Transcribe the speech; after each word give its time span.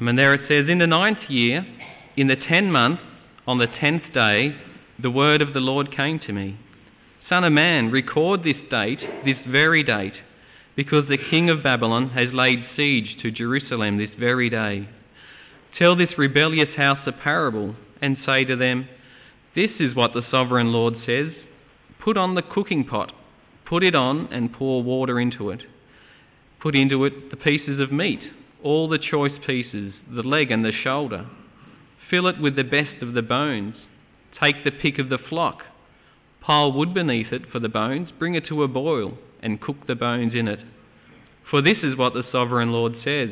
And 0.00 0.18
there 0.18 0.34
it 0.34 0.48
says, 0.48 0.68
In 0.68 0.78
the 0.78 0.86
ninth 0.86 1.28
year, 1.28 1.66
in 2.16 2.26
the 2.26 2.36
tenth 2.36 2.68
month, 2.68 3.00
on 3.46 3.58
the 3.58 3.66
tenth 3.66 4.02
day, 4.14 4.54
the 4.98 5.10
word 5.10 5.42
of 5.42 5.52
the 5.52 5.60
Lord 5.60 5.94
came 5.94 6.18
to 6.20 6.32
me. 6.32 6.58
Son 7.28 7.44
of 7.44 7.52
man, 7.52 7.90
record 7.90 8.42
this 8.42 8.56
date, 8.70 9.00
this 9.24 9.36
very 9.46 9.82
date, 9.82 10.14
because 10.74 11.08
the 11.08 11.18
king 11.18 11.48
of 11.48 11.62
Babylon 11.62 12.10
has 12.10 12.32
laid 12.32 12.64
siege 12.76 13.16
to 13.22 13.30
Jerusalem 13.30 13.98
this 13.98 14.10
very 14.18 14.50
day. 14.50 14.88
Tell 15.78 15.94
this 15.94 16.18
rebellious 16.18 16.74
house 16.76 16.98
a 17.06 17.12
parable, 17.12 17.76
and 18.02 18.16
say 18.26 18.44
to 18.44 18.56
them, 18.56 18.88
This 19.54 19.70
is 19.78 19.94
what 19.94 20.12
the 20.12 20.24
sovereign 20.30 20.72
Lord 20.72 20.94
says 21.06 21.32
Put 22.02 22.16
on 22.16 22.34
the 22.34 22.42
cooking 22.42 22.84
pot, 22.84 23.12
put 23.66 23.84
it 23.84 23.94
on, 23.94 24.28
and 24.32 24.52
pour 24.52 24.82
water 24.82 25.20
into 25.20 25.50
it. 25.50 25.62
Put 26.60 26.74
into 26.74 27.04
it 27.04 27.30
the 27.30 27.36
pieces 27.36 27.78
of 27.80 27.92
meat, 27.92 28.20
all 28.62 28.88
the 28.88 28.98
choice 28.98 29.38
pieces, 29.46 29.94
the 30.08 30.22
leg 30.22 30.50
and 30.50 30.64
the 30.64 30.72
shoulder. 30.72 31.26
Fill 32.08 32.26
it 32.26 32.40
with 32.40 32.56
the 32.56 32.64
best 32.64 33.02
of 33.02 33.14
the 33.14 33.22
bones. 33.22 33.74
Take 34.40 34.64
the 34.64 34.70
pick 34.70 34.98
of 34.98 35.08
the 35.08 35.18
flock. 35.18 35.62
Pile 36.40 36.72
wood 36.72 36.94
beneath 36.94 37.32
it 37.32 37.50
for 37.50 37.60
the 37.60 37.68
bones, 37.68 38.10
bring 38.18 38.34
it 38.34 38.46
to 38.46 38.62
a 38.62 38.68
boil, 38.68 39.18
and 39.42 39.60
cook 39.60 39.86
the 39.86 39.94
bones 39.94 40.34
in 40.34 40.48
it. 40.48 40.60
For 41.50 41.60
this 41.60 41.78
is 41.82 41.96
what 41.96 42.14
the 42.14 42.24
sovereign 42.30 42.72
Lord 42.72 42.94
says 43.04 43.30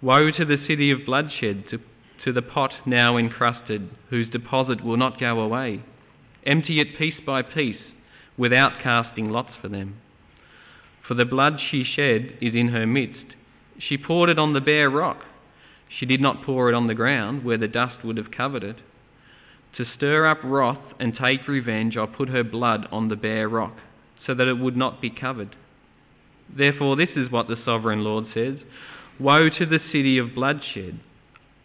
Woe 0.00 0.30
to 0.30 0.44
the 0.44 0.64
city 0.66 0.90
of 0.90 1.04
bloodshed, 1.04 1.64
to, 1.70 1.80
to 2.24 2.32
the 2.32 2.42
pot 2.42 2.72
now 2.86 3.16
encrusted, 3.16 3.90
whose 4.10 4.30
deposit 4.30 4.84
will 4.84 4.96
not 4.96 5.18
go 5.18 5.40
away. 5.40 5.82
Empty 6.46 6.80
it 6.80 6.96
piece 6.96 7.20
by 7.26 7.42
piece, 7.42 7.80
without 8.36 8.80
casting 8.82 9.30
lots 9.30 9.52
for 9.60 9.68
them. 9.68 9.96
For 11.06 11.14
the 11.14 11.24
blood 11.24 11.58
she 11.70 11.84
shed 11.84 12.38
is 12.40 12.54
in 12.54 12.68
her 12.68 12.86
midst. 12.86 13.34
She 13.78 13.96
poured 13.96 14.28
it 14.28 14.38
on 14.38 14.52
the 14.52 14.60
bare 14.60 14.90
rock. 14.90 15.24
She 15.88 16.06
did 16.06 16.20
not 16.20 16.42
pour 16.42 16.68
it 16.68 16.74
on 16.74 16.86
the 16.86 16.94
ground, 16.94 17.44
where 17.44 17.56
the 17.56 17.68
dust 17.68 18.04
would 18.04 18.16
have 18.16 18.30
covered 18.30 18.64
it. 18.64 18.76
To 19.76 19.84
stir 19.96 20.26
up 20.26 20.38
wrath 20.42 20.94
and 20.98 21.16
take 21.16 21.46
revenge, 21.46 21.96
I 21.96 22.06
put 22.06 22.28
her 22.28 22.44
blood 22.44 22.88
on 22.90 23.08
the 23.08 23.16
bare 23.16 23.48
rock, 23.48 23.76
so 24.26 24.34
that 24.34 24.48
it 24.48 24.58
would 24.58 24.76
not 24.76 25.00
be 25.00 25.10
covered. 25.10 25.54
Therefore, 26.54 26.96
this 26.96 27.10
is 27.14 27.30
what 27.30 27.48
the 27.48 27.62
sovereign 27.64 28.02
Lord 28.02 28.26
says 28.34 28.58
Woe 29.20 29.48
to 29.48 29.66
the 29.66 29.80
city 29.92 30.18
of 30.18 30.34
bloodshed! 30.34 31.00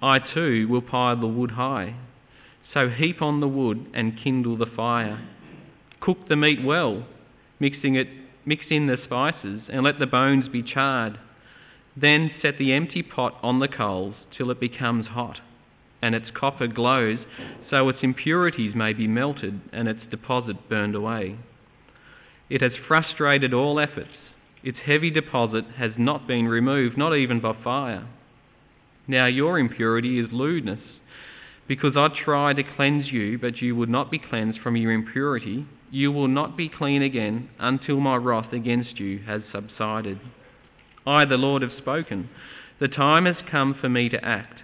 I 0.01 0.19
too 0.19 0.67
will 0.67 0.81
pile 0.81 1.15
the 1.15 1.27
wood 1.27 1.51
high. 1.51 1.95
So 2.73 2.89
heap 2.89 3.21
on 3.21 3.39
the 3.39 3.47
wood 3.47 3.85
and 3.93 4.19
kindle 4.21 4.57
the 4.57 4.65
fire. 4.65 5.21
Cook 5.99 6.27
the 6.27 6.35
meat 6.35 6.63
well, 6.63 7.05
mixing 7.59 7.95
it, 7.95 8.07
mix 8.45 8.65
in 8.69 8.87
the 8.87 8.97
spices, 9.05 9.61
and 9.69 9.83
let 9.83 9.99
the 9.99 10.07
bones 10.07 10.49
be 10.49 10.61
charred. 10.61 11.17
Then 11.95 12.31
set 12.41 12.57
the 12.57 12.73
empty 12.73 13.03
pot 13.03 13.37
on 13.43 13.59
the 13.59 13.67
coals 13.67 14.15
till 14.35 14.49
it 14.49 14.59
becomes 14.59 15.07
hot, 15.07 15.39
and 16.01 16.15
its 16.15 16.31
copper 16.31 16.67
glows, 16.67 17.19
so 17.69 17.87
its 17.89 17.99
impurities 18.01 18.73
may 18.75 18.93
be 18.93 19.07
melted 19.07 19.61
and 19.71 19.87
its 19.87 20.01
deposit 20.09 20.69
burned 20.69 20.95
away. 20.95 21.37
It 22.49 22.61
has 22.61 22.73
frustrated 22.87 23.53
all 23.53 23.79
efforts. 23.79 24.09
Its 24.63 24.79
heavy 24.85 25.09
deposit 25.09 25.65
has 25.77 25.91
not 25.97 26.27
been 26.27 26.47
removed, 26.47 26.97
not 26.97 27.15
even 27.15 27.39
by 27.39 27.53
fire. 27.63 28.07
Now 29.07 29.25
your 29.25 29.59
impurity 29.59 30.19
is 30.19 30.31
lewdness, 30.31 30.79
because 31.67 31.95
I 31.95 32.07
tried 32.09 32.57
to 32.57 32.63
cleanse 32.63 33.11
you, 33.11 33.37
but 33.37 33.61
you 33.61 33.75
would 33.75 33.89
not 33.89 34.09
be 34.09 34.19
cleansed 34.19 34.59
from 34.59 34.75
your 34.75 34.91
impurity. 34.91 35.65
You 35.91 36.11
will 36.11 36.27
not 36.27 36.57
be 36.57 36.69
clean 36.69 37.01
again 37.01 37.49
until 37.59 37.99
my 37.99 38.15
wrath 38.15 38.51
against 38.51 38.99
you 38.99 39.19
has 39.25 39.41
subsided. 39.51 40.19
I, 41.05 41.25
the 41.25 41.37
Lord, 41.37 41.61
have 41.61 41.71
spoken. 41.77 42.29
The 42.79 42.87
time 42.87 43.25
has 43.25 43.35
come 43.49 43.75
for 43.79 43.89
me 43.89 44.09
to 44.09 44.23
act. 44.23 44.61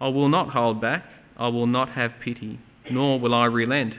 I 0.00 0.08
will 0.08 0.28
not 0.28 0.50
hold 0.50 0.80
back. 0.80 1.04
I 1.36 1.48
will 1.48 1.66
not 1.66 1.90
have 1.90 2.12
pity, 2.22 2.58
nor 2.90 3.20
will 3.20 3.34
I 3.34 3.46
relent. 3.46 3.94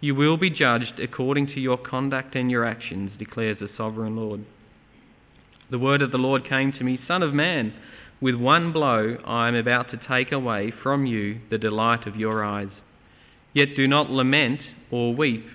You 0.00 0.14
will 0.14 0.36
be 0.36 0.50
judged 0.50 0.98
according 0.98 1.48
to 1.48 1.60
your 1.60 1.76
conduct 1.76 2.34
and 2.34 2.50
your 2.50 2.64
actions, 2.64 3.12
declares 3.18 3.58
the 3.60 3.68
sovereign 3.76 4.16
Lord. 4.16 4.44
The 5.70 5.78
word 5.78 6.02
of 6.02 6.10
the 6.10 6.18
Lord 6.18 6.48
came 6.48 6.72
to 6.72 6.84
me 6.84 6.98
Son 7.06 7.22
of 7.22 7.34
man, 7.34 7.74
with 8.20 8.34
one 8.34 8.72
blow 8.72 9.16
I 9.24 9.48
am 9.48 9.54
about 9.54 9.90
to 9.90 10.00
take 10.08 10.32
away 10.32 10.72
from 10.82 11.06
you 11.06 11.40
the 11.50 11.58
delight 11.58 12.06
of 12.06 12.16
your 12.16 12.44
eyes. 12.44 12.70
Yet 13.52 13.76
do 13.76 13.86
not 13.86 14.10
lament 14.10 14.60
or 14.90 15.14
weep 15.14 15.46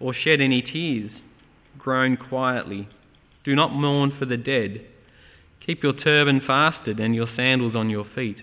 or 0.00 0.12
shed 0.12 0.40
any 0.40 0.60
tears. 0.60 1.10
Groan 1.78 2.16
quietly. 2.16 2.88
Do 3.44 3.54
not 3.54 3.74
mourn 3.74 4.12
for 4.18 4.26
the 4.26 4.36
dead 4.36 4.86
Keep 5.66 5.82
your 5.82 5.94
turban 5.94 6.40
fasted 6.46 7.00
and 7.00 7.14
your 7.14 7.28
sandals 7.36 7.74
on 7.74 7.90
your 7.90 8.04
feet. 8.14 8.36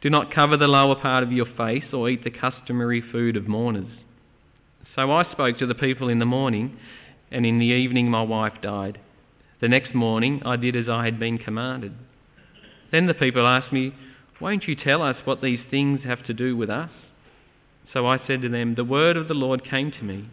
Do 0.00 0.10
not 0.10 0.34
cover 0.34 0.56
the 0.56 0.68
lower 0.68 0.96
part 0.96 1.22
of 1.22 1.32
your 1.32 1.46
face 1.56 1.92
or 1.92 2.08
eat 2.08 2.24
the 2.24 2.30
customary 2.30 3.00
food 3.00 3.36
of 3.36 3.48
mourners. 3.48 3.90
So 4.94 5.10
I 5.10 5.30
spoke 5.32 5.58
to 5.58 5.66
the 5.66 5.74
people 5.74 6.08
in 6.08 6.18
the 6.18 6.26
morning, 6.26 6.76
and 7.30 7.46
in 7.46 7.58
the 7.58 7.66
evening 7.66 8.10
my 8.10 8.22
wife 8.22 8.54
died. 8.62 8.98
The 9.60 9.68
next 9.68 9.94
morning 9.94 10.42
I 10.44 10.56
did 10.56 10.76
as 10.76 10.88
I 10.88 11.04
had 11.04 11.18
been 11.18 11.38
commanded. 11.38 11.94
Then 12.90 13.06
the 13.06 13.14
people 13.14 13.46
asked 13.46 13.72
me, 13.72 13.94
Won't 14.40 14.64
you 14.64 14.74
tell 14.74 15.02
us 15.02 15.16
what 15.24 15.40
these 15.40 15.60
things 15.70 16.00
have 16.04 16.26
to 16.26 16.34
do 16.34 16.56
with 16.56 16.68
us? 16.68 16.90
So 17.92 18.06
I 18.06 18.18
said 18.26 18.42
to 18.42 18.48
them, 18.48 18.74
The 18.74 18.84
word 18.84 19.16
of 19.16 19.28
the 19.28 19.34
Lord 19.34 19.64
came 19.64 19.92
to 19.92 20.04
me. 20.04 20.28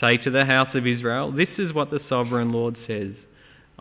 Say 0.00 0.16
to 0.18 0.30
the 0.30 0.46
house 0.46 0.74
of 0.74 0.86
Israel, 0.86 1.30
This 1.30 1.50
is 1.58 1.72
what 1.72 1.90
the 1.90 2.00
sovereign 2.08 2.50
Lord 2.50 2.76
says. 2.86 3.12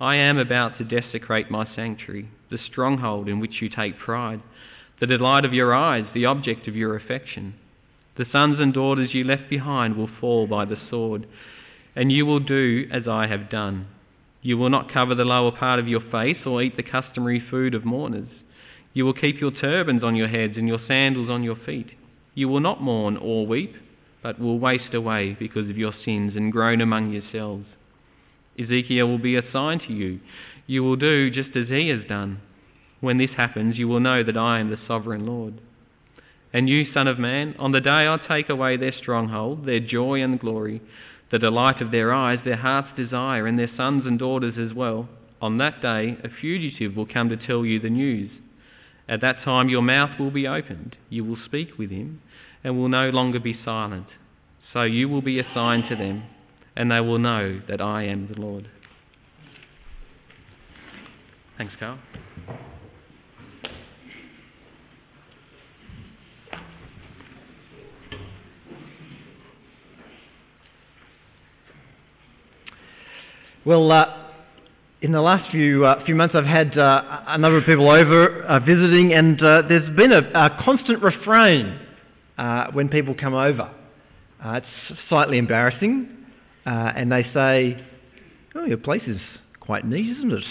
I 0.01 0.15
am 0.15 0.39
about 0.39 0.79
to 0.79 0.83
desecrate 0.83 1.51
my 1.51 1.67
sanctuary, 1.75 2.27
the 2.49 2.57
stronghold 2.57 3.29
in 3.29 3.39
which 3.39 3.61
you 3.61 3.69
take 3.69 3.99
pride, 3.99 4.41
the 4.99 5.05
delight 5.05 5.45
of 5.45 5.53
your 5.53 5.75
eyes, 5.75 6.05
the 6.15 6.25
object 6.25 6.67
of 6.67 6.75
your 6.75 6.95
affection. 6.95 7.53
The 8.17 8.25
sons 8.31 8.59
and 8.59 8.73
daughters 8.73 9.13
you 9.13 9.23
left 9.23 9.47
behind 9.47 9.95
will 9.95 10.09
fall 10.19 10.47
by 10.47 10.65
the 10.65 10.79
sword, 10.89 11.27
and 11.95 12.11
you 12.11 12.25
will 12.25 12.39
do 12.39 12.87
as 12.91 13.07
I 13.07 13.27
have 13.27 13.51
done. 13.51 13.89
You 14.41 14.57
will 14.57 14.71
not 14.71 14.91
cover 14.91 15.13
the 15.13 15.23
lower 15.23 15.51
part 15.51 15.79
of 15.79 15.87
your 15.87 16.01
face 16.11 16.47
or 16.47 16.63
eat 16.63 16.77
the 16.77 16.83
customary 16.83 17.39
food 17.39 17.75
of 17.75 17.85
mourners. 17.85 18.29
You 18.95 19.05
will 19.05 19.13
keep 19.13 19.39
your 19.39 19.51
turbans 19.51 20.03
on 20.03 20.15
your 20.15 20.29
heads 20.29 20.57
and 20.57 20.67
your 20.67 20.81
sandals 20.87 21.29
on 21.29 21.43
your 21.43 21.57
feet. 21.63 21.91
You 22.33 22.49
will 22.49 22.59
not 22.59 22.81
mourn 22.81 23.17
or 23.17 23.45
weep, 23.45 23.75
but 24.23 24.39
will 24.39 24.57
waste 24.57 24.95
away 24.95 25.37
because 25.37 25.69
of 25.69 25.77
your 25.77 25.93
sins 26.03 26.33
and 26.35 26.51
groan 26.51 26.81
among 26.81 27.11
yourselves. 27.11 27.67
Ezekiel 28.59 29.07
will 29.07 29.19
be 29.19 29.35
a 29.35 29.51
sign 29.51 29.79
to 29.79 29.93
you. 29.93 30.19
You 30.67 30.83
will 30.83 30.95
do 30.95 31.29
just 31.29 31.55
as 31.55 31.67
he 31.67 31.89
has 31.89 32.01
done. 32.07 32.41
When 32.99 33.17
this 33.17 33.31
happens, 33.35 33.77
you 33.77 33.87
will 33.87 33.99
know 33.99 34.23
that 34.23 34.37
I 34.37 34.59
am 34.59 34.69
the 34.69 34.79
sovereign 34.87 35.25
Lord. 35.25 35.59
And 36.53 36.67
you, 36.67 36.85
Son 36.93 37.07
of 37.07 37.17
Man, 37.17 37.55
on 37.57 37.71
the 37.71 37.81
day 37.81 38.07
I 38.07 38.17
take 38.27 38.49
away 38.49 38.77
their 38.77 38.93
stronghold, 38.93 39.65
their 39.65 39.79
joy 39.79 40.21
and 40.21 40.39
glory, 40.39 40.81
the 41.31 41.39
delight 41.39 41.81
of 41.81 41.91
their 41.91 42.13
eyes, 42.13 42.39
their 42.43 42.57
heart's 42.57 42.95
desire, 42.95 43.47
and 43.47 43.57
their 43.57 43.71
sons 43.77 44.03
and 44.05 44.19
daughters 44.19 44.55
as 44.57 44.75
well, 44.75 45.07
on 45.41 45.57
that 45.57 45.81
day 45.81 46.17
a 46.23 46.29
fugitive 46.29 46.95
will 46.95 47.07
come 47.07 47.29
to 47.29 47.37
tell 47.37 47.65
you 47.65 47.79
the 47.79 47.89
news. 47.89 48.29
At 49.07 49.21
that 49.21 49.43
time 49.43 49.69
your 49.69 49.81
mouth 49.81 50.19
will 50.19 50.31
be 50.31 50.47
opened, 50.47 50.95
you 51.09 51.23
will 51.23 51.37
speak 51.45 51.77
with 51.77 51.89
him, 51.89 52.21
and 52.63 52.77
will 52.77 52.89
no 52.89 53.09
longer 53.09 53.39
be 53.39 53.57
silent. 53.63 54.07
So 54.73 54.83
you 54.83 55.09
will 55.09 55.21
be 55.21 55.39
a 55.39 55.53
sign 55.53 55.83
to 55.89 55.95
them 55.95 56.23
and 56.75 56.91
they 56.91 56.99
will 56.99 57.19
know 57.19 57.61
that 57.67 57.81
I 57.81 58.03
am 58.03 58.27
the 58.27 58.39
Lord. 58.39 58.69
Thanks, 61.57 61.73
Carl. 61.79 61.99
Well, 73.63 73.91
uh, 73.91 74.17
in 75.03 75.11
the 75.11 75.21
last 75.21 75.51
few 75.51 75.85
uh, 75.85 76.03
few 76.03 76.15
months, 76.15 76.33
I've 76.33 76.45
had 76.45 76.75
uh, 76.75 77.23
a 77.27 77.37
number 77.37 77.59
of 77.59 77.65
people 77.65 77.91
over 77.91 78.41
uh, 78.43 78.59
visiting, 78.59 79.13
and 79.13 79.39
uh, 79.39 79.61
there's 79.69 79.95
been 79.95 80.11
a, 80.11 80.21
a 80.33 80.63
constant 80.63 81.03
refrain 81.03 81.79
uh, 82.39 82.71
when 82.71 82.89
people 82.89 83.13
come 83.13 83.35
over. 83.35 83.71
it's 84.43 84.65
slightly 85.09 85.37
embarrassing, 85.37 86.09
uh, 86.65 86.91
and 86.95 87.11
they 87.11 87.23
say, 87.33 87.83
"Oh, 88.55 88.65
your 88.65 88.77
place 88.77 89.03
is 89.07 89.19
quite 89.59 89.85
neat, 89.85 90.17
isn't 90.17 90.31
it?" 90.31 90.43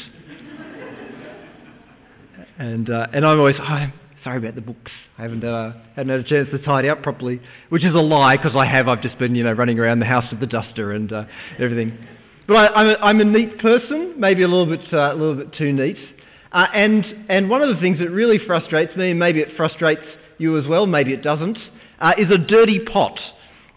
and 2.61 2.91
uh, 2.91 3.07
and 3.13 3.25
I'm 3.25 3.39
always, 3.39 3.57
oh, 3.59 3.63
I'm 3.63 3.93
sorry 4.23 4.39
about 4.39 4.55
the 4.55 4.61
books. 4.61 4.93
I 5.19 5.23
haven't 5.23 5.45
uh, 5.45 5.73
hadn't 5.97 6.11
had 6.11 6.21
a 6.21 6.29
chance 6.29 6.49
to 6.53 6.59
tidy 6.59 6.89
up 6.89 7.03
properly, 7.03 7.41
which 7.71 7.85
is 7.85 7.95
a 7.95 7.99
lie 7.99 8.37
because 8.37 8.53
I 8.55 8.67
have. 8.67 8.87
I've 8.87 9.03
just 9.03 9.19
been 9.19 9.35
you 9.35 9.45
know 9.45 9.53
running 9.53 9.79
around 9.79 10.01
the 10.01 10.07
house 10.07 10.25
with 10.31 10.41
the 10.41 10.47
duster 10.47 10.93
and 10.93 11.13
uh, 11.13 11.25
everything. 11.59 11.97
But 12.47 12.57
I, 12.57 12.83
am 12.83 12.89
a, 12.89 12.95
I'm 12.95 13.21
a 13.21 13.25
neat 13.25 13.59
person, 13.61 14.15
maybe 14.19 14.43
a 14.43 14.49
little 14.49 14.67
bit 14.67 14.93
uh, 14.93 15.13
a 15.13 15.17
little 15.17 15.37
bit 15.37 15.55
too 15.55 15.73
neat. 15.73 15.97
Uh, 16.53 16.67
and 16.75 17.05
and 17.29 17.49
one 17.49 17.63
of 17.63 17.75
the 17.75 17.81
things 17.81 17.99
that 17.99 18.11
really 18.11 18.39
frustrates 18.39 18.95
me, 18.97 19.11
and 19.11 19.19
maybe 19.19 19.41
it 19.41 19.57
frustrates 19.57 20.03
you 20.39 20.59
as 20.59 20.67
well, 20.67 20.87
maybe 20.87 21.13
it 21.13 21.23
doesn't, 21.23 21.59
uh, 22.01 22.13
is 22.19 22.31
a 22.31 22.39
dirty 22.39 22.81
pot. 22.81 23.19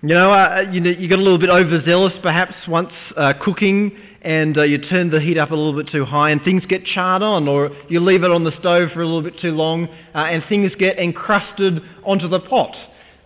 You 0.05 0.09
know, 0.09 0.33
uh, 0.33 0.65
you, 0.69 0.81
know, 0.81 0.89
you 0.89 1.07
got 1.07 1.19
a 1.19 1.21
little 1.21 1.37
bit 1.37 1.49
overzealous 1.49 2.11
perhaps 2.21 2.55
once 2.67 2.91
uh, 3.15 3.31
cooking, 3.41 3.97
and 4.21 4.57
uh, 4.57 4.63
you 4.63 4.77
turn 4.77 5.09
the 5.09 5.21
heat 5.21 5.37
up 5.37 5.51
a 5.51 5.55
little 5.55 5.81
bit 5.81 5.89
too 5.93 6.03
high 6.03 6.31
and 6.31 6.43
things 6.43 6.61
get 6.67 6.83
charred 6.83 7.21
on, 7.21 7.47
or 7.47 7.71
you 7.87 8.01
leave 8.01 8.23
it 8.23 8.29
on 8.29 8.43
the 8.43 8.51
stove 8.59 8.89
for 8.93 9.01
a 9.01 9.05
little 9.05 9.21
bit 9.21 9.39
too 9.39 9.51
long 9.51 9.87
uh, 10.13 10.17
and 10.17 10.43
things 10.49 10.73
get 10.77 10.99
encrusted 10.99 11.81
onto 12.03 12.27
the 12.27 12.41
pot. 12.41 12.75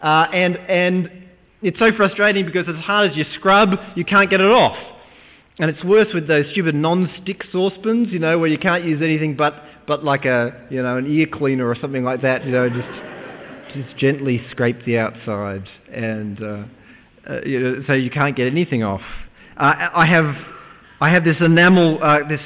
Uh, 0.03 0.27
and, 0.31 0.57
and 0.69 1.09
it's 1.63 1.79
so 1.79 1.91
frustrating 1.97 2.45
because 2.45 2.67
as 2.69 2.75
hard 2.83 3.09
as 3.09 3.17
you 3.17 3.25
scrub, 3.33 3.71
you 3.95 4.05
can't 4.05 4.29
get 4.29 4.39
it 4.39 4.51
off. 4.51 4.77
And 5.57 5.71
it's 5.71 5.83
worse 5.83 6.13
with 6.13 6.27
those 6.27 6.45
stupid 6.51 6.75
non-stick 6.75 7.43
saucepans, 7.51 8.09
you 8.11 8.19
know, 8.19 8.37
where 8.37 8.49
you 8.49 8.59
can't 8.59 8.85
use 8.85 9.01
anything 9.01 9.35
but, 9.35 9.63
but 9.87 10.03
like 10.03 10.25
a, 10.25 10.67
you 10.69 10.83
know, 10.83 10.97
an 10.97 11.11
ear 11.11 11.25
cleaner 11.25 11.67
or 11.67 11.75
something 11.81 12.03
like 12.03 12.21
that, 12.21 12.45
you 12.45 12.51
know, 12.51 12.69
just, 12.69 13.16
just 13.83 13.97
gently 13.97 14.43
scrape 14.51 14.83
the 14.85 14.97
outside. 14.97 15.67
And 15.93 16.41
uh, 16.41 16.63
uh, 17.29 17.41
you 17.45 17.59
know, 17.59 17.83
so 17.87 17.93
you 17.93 18.09
can't 18.09 18.35
get 18.35 18.47
anything 18.47 18.83
off. 18.83 19.01
Uh, 19.57 19.89
I 19.93 20.05
have, 20.05 20.35
I 21.01 21.09
have 21.09 21.23
this 21.23 21.37
enamel, 21.39 21.99
uh, 22.01 22.19
this, 22.27 22.39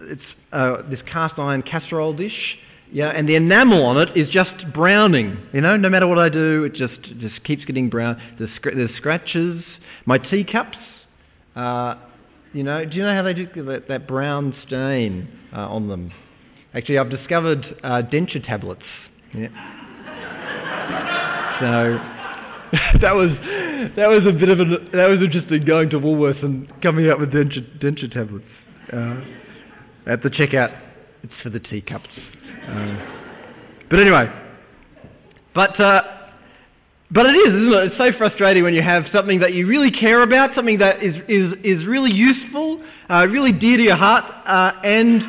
it's, 0.00 0.22
uh, 0.52 0.82
this 0.90 1.00
cast 1.10 1.38
iron 1.38 1.62
casserole 1.62 2.12
dish, 2.12 2.56
yeah, 2.92 3.08
and 3.08 3.28
the 3.28 3.34
enamel 3.34 3.84
on 3.84 3.98
it 3.98 4.16
is 4.16 4.28
just 4.30 4.52
browning. 4.72 5.38
You 5.52 5.60
know, 5.60 5.76
no 5.76 5.88
matter 5.88 6.06
what 6.06 6.18
I 6.18 6.28
do, 6.28 6.64
it 6.64 6.74
just 6.74 7.00
just 7.18 7.42
keeps 7.44 7.64
getting 7.64 7.88
brown. 7.88 8.20
There's, 8.38 8.50
there's 8.62 8.90
scratches. 8.96 9.64
My 10.04 10.18
teacups, 10.18 10.78
uh, 11.56 11.96
you 12.52 12.62
know, 12.62 12.84
do 12.84 12.96
you 12.96 13.02
know 13.02 13.14
how 13.14 13.22
they 13.22 13.34
do 13.34 13.48
that, 13.64 13.88
that 13.88 14.06
brown 14.06 14.54
stain 14.66 15.28
uh, 15.52 15.68
on 15.68 15.88
them? 15.88 16.12
Actually, 16.74 16.98
I've 16.98 17.10
discovered 17.10 17.64
uh, 17.82 18.02
denture 18.02 18.44
tablets. 18.44 18.82
Yeah. 19.34 19.48
So 21.60 21.98
that 23.00 23.14
was 23.14 23.30
that 23.96 24.08
was 24.08 24.26
a 24.26 24.32
bit 24.32 24.48
of 24.48 24.60
a 24.60 24.64
that 24.96 25.08
was 25.08 25.20
interesting 25.20 25.64
going 25.64 25.90
to 25.90 25.98
Woolworths 25.98 26.42
and 26.42 26.70
coming 26.82 27.08
up 27.10 27.20
with 27.20 27.30
denture, 27.30 27.64
denture 27.80 28.12
tablets 28.12 28.44
uh, 28.92 30.10
at 30.10 30.22
the 30.22 30.30
checkout. 30.30 30.76
It's 31.22 31.32
for 31.42 31.50
the 31.50 31.60
teacups. 31.60 32.08
Uh, 32.68 32.96
but 33.90 34.00
anyway, 34.00 34.28
but 35.54 35.78
uh, 35.80 36.02
but 37.10 37.26
it 37.26 37.34
is, 37.34 37.48
isn't 37.48 37.72
it? 37.72 37.92
It's 37.92 37.98
so 37.98 38.10
frustrating 38.18 38.64
when 38.64 38.74
you 38.74 38.82
have 38.82 39.04
something 39.12 39.40
that 39.40 39.54
you 39.54 39.66
really 39.66 39.90
care 39.92 40.22
about, 40.22 40.54
something 40.54 40.78
that 40.78 41.02
is 41.02 41.14
is 41.28 41.52
is 41.62 41.86
really 41.86 42.12
useful, 42.12 42.82
uh, 43.08 43.26
really 43.30 43.52
dear 43.52 43.76
to 43.76 43.82
your 43.82 43.96
heart, 43.96 44.24
uh, 44.46 44.80
and 44.84 45.22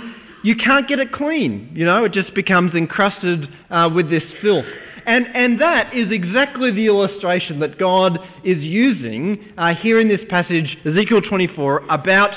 you 0.44 0.56
can't 0.56 0.88
get 0.88 1.00
it 1.00 1.12
clean. 1.12 1.72
You 1.74 1.86
know, 1.86 2.04
it 2.06 2.14
just 2.14 2.34
becomes 2.34 2.74
encrusted 2.74 3.48
uh, 3.70 3.90
with 3.94 4.10
this 4.10 4.24
filth. 4.42 4.66
And, 5.08 5.26
and 5.34 5.62
that 5.62 5.96
is 5.96 6.12
exactly 6.12 6.70
the 6.72 6.86
illustration 6.88 7.62
that 7.62 7.80
God 7.80 8.20
is 8.44 8.58
using 8.58 9.54
uh, 9.58 9.74
here 9.76 10.02
in 10.02 10.10
this 10.10 10.20
passage, 10.30 10.78
Ezekiel 10.86 11.22
24, 11.22 11.86
about 11.90 12.32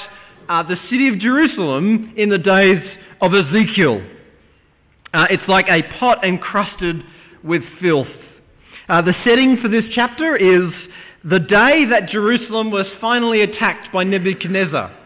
uh, 0.48 0.62
the 0.62 0.76
city 0.88 1.08
of 1.08 1.18
Jerusalem 1.18 2.14
in 2.16 2.28
the 2.28 2.38
days 2.38 2.80
of 3.20 3.34
Ezekiel. 3.34 4.00
Uh, 5.12 5.26
it's 5.30 5.42
like 5.48 5.66
a 5.68 5.82
pot 5.98 6.24
encrusted 6.24 7.02
with 7.42 7.62
filth. 7.80 8.06
Uh, 8.88 9.02
the 9.02 9.14
setting 9.24 9.56
for 9.60 9.66
this 9.66 9.84
chapter 9.92 10.36
is 10.36 10.72
the 11.24 11.40
day 11.40 11.84
that 11.86 12.08
Jerusalem 12.08 12.70
was 12.70 12.86
finally 13.00 13.42
attacked 13.42 13.92
by 13.92 14.04
Nebuchadnezzar. 14.04 14.96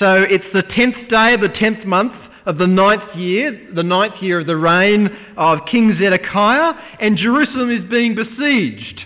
So 0.00 0.24
it's 0.28 0.44
the 0.52 0.62
tenth 0.62 1.08
day 1.08 1.34
of 1.34 1.40
the 1.40 1.48
tenth 1.48 1.86
month 1.86 2.14
of 2.46 2.58
the 2.58 2.66
ninth 2.66 3.14
year, 3.16 3.68
the 3.74 3.82
ninth 3.82 4.22
year 4.22 4.40
of 4.40 4.46
the 4.46 4.56
reign 4.56 5.08
of 5.36 5.60
King 5.70 5.96
Zedekiah, 5.98 6.72
and 7.00 7.16
Jerusalem 7.16 7.70
is 7.70 7.88
being 7.90 8.14
besieged. 8.14 9.00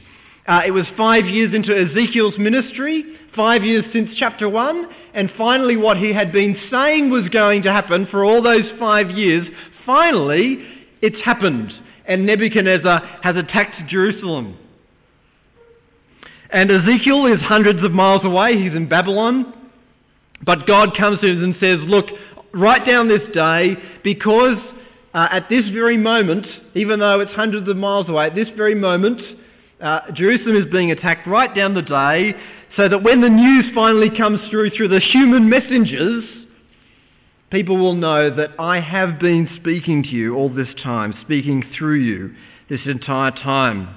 Uh, 0.46 0.62
it 0.66 0.70
was 0.70 0.84
five 0.96 1.26
years 1.26 1.54
into 1.54 1.76
Ezekiel's 1.76 2.38
ministry, 2.38 3.04
five 3.34 3.64
years 3.64 3.84
since 3.92 4.10
chapter 4.16 4.48
1, 4.48 4.86
and 5.14 5.32
finally 5.36 5.76
what 5.76 5.96
he 5.96 6.12
had 6.12 6.32
been 6.32 6.56
saying 6.70 7.10
was 7.10 7.28
going 7.30 7.62
to 7.62 7.72
happen 7.72 8.06
for 8.10 8.24
all 8.24 8.42
those 8.42 8.64
five 8.78 9.10
years 9.10 9.46
finally, 9.86 10.58
it's 11.02 11.20
happened, 11.24 11.72
and 12.06 12.26
Nebuchadnezzar 12.26 13.00
has 13.22 13.36
attacked 13.36 13.88
Jerusalem. 13.88 14.56
And 16.52 16.70
Ezekiel 16.70 17.26
is 17.26 17.40
hundreds 17.40 17.82
of 17.84 17.92
miles 17.92 18.24
away, 18.24 18.60
he's 18.60 18.74
in 18.74 18.88
Babylon. 18.88 19.54
But 20.42 20.66
God 20.66 20.96
comes 20.96 21.20
to 21.20 21.26
him 21.26 21.44
and 21.44 21.54
says, 21.60 21.78
Look, 21.82 22.06
write 22.52 22.86
down 22.86 23.08
this 23.08 23.22
day 23.32 23.76
because 24.02 24.58
uh, 25.14 25.28
at 25.30 25.48
this 25.48 25.64
very 25.70 25.96
moment, 25.96 26.46
even 26.74 27.00
though 27.00 27.20
it's 27.20 27.32
hundreds 27.32 27.68
of 27.68 27.76
miles 27.76 28.08
away, 28.08 28.26
at 28.26 28.34
this 28.34 28.48
very 28.56 28.74
moment, 28.74 29.20
uh, 29.80 30.00
Jerusalem 30.12 30.56
is 30.56 30.70
being 30.70 30.90
attacked. 30.90 31.26
Write 31.26 31.54
down 31.54 31.74
the 31.74 31.82
day 31.82 32.34
so 32.76 32.88
that 32.88 33.02
when 33.02 33.20
the 33.20 33.28
news 33.28 33.66
finally 33.74 34.10
comes 34.16 34.40
through 34.50 34.70
through 34.70 34.88
the 34.88 35.00
human 35.00 35.48
messengers, 35.48 36.24
people 37.50 37.76
will 37.76 37.94
know 37.94 38.34
that 38.34 38.50
I 38.58 38.80
have 38.80 39.18
been 39.18 39.48
speaking 39.56 40.02
to 40.04 40.10
you 40.10 40.36
all 40.36 40.48
this 40.48 40.68
time, 40.82 41.14
speaking 41.22 41.64
through 41.76 42.00
you 42.00 42.34
this 42.68 42.80
entire 42.86 43.32
time. 43.32 43.96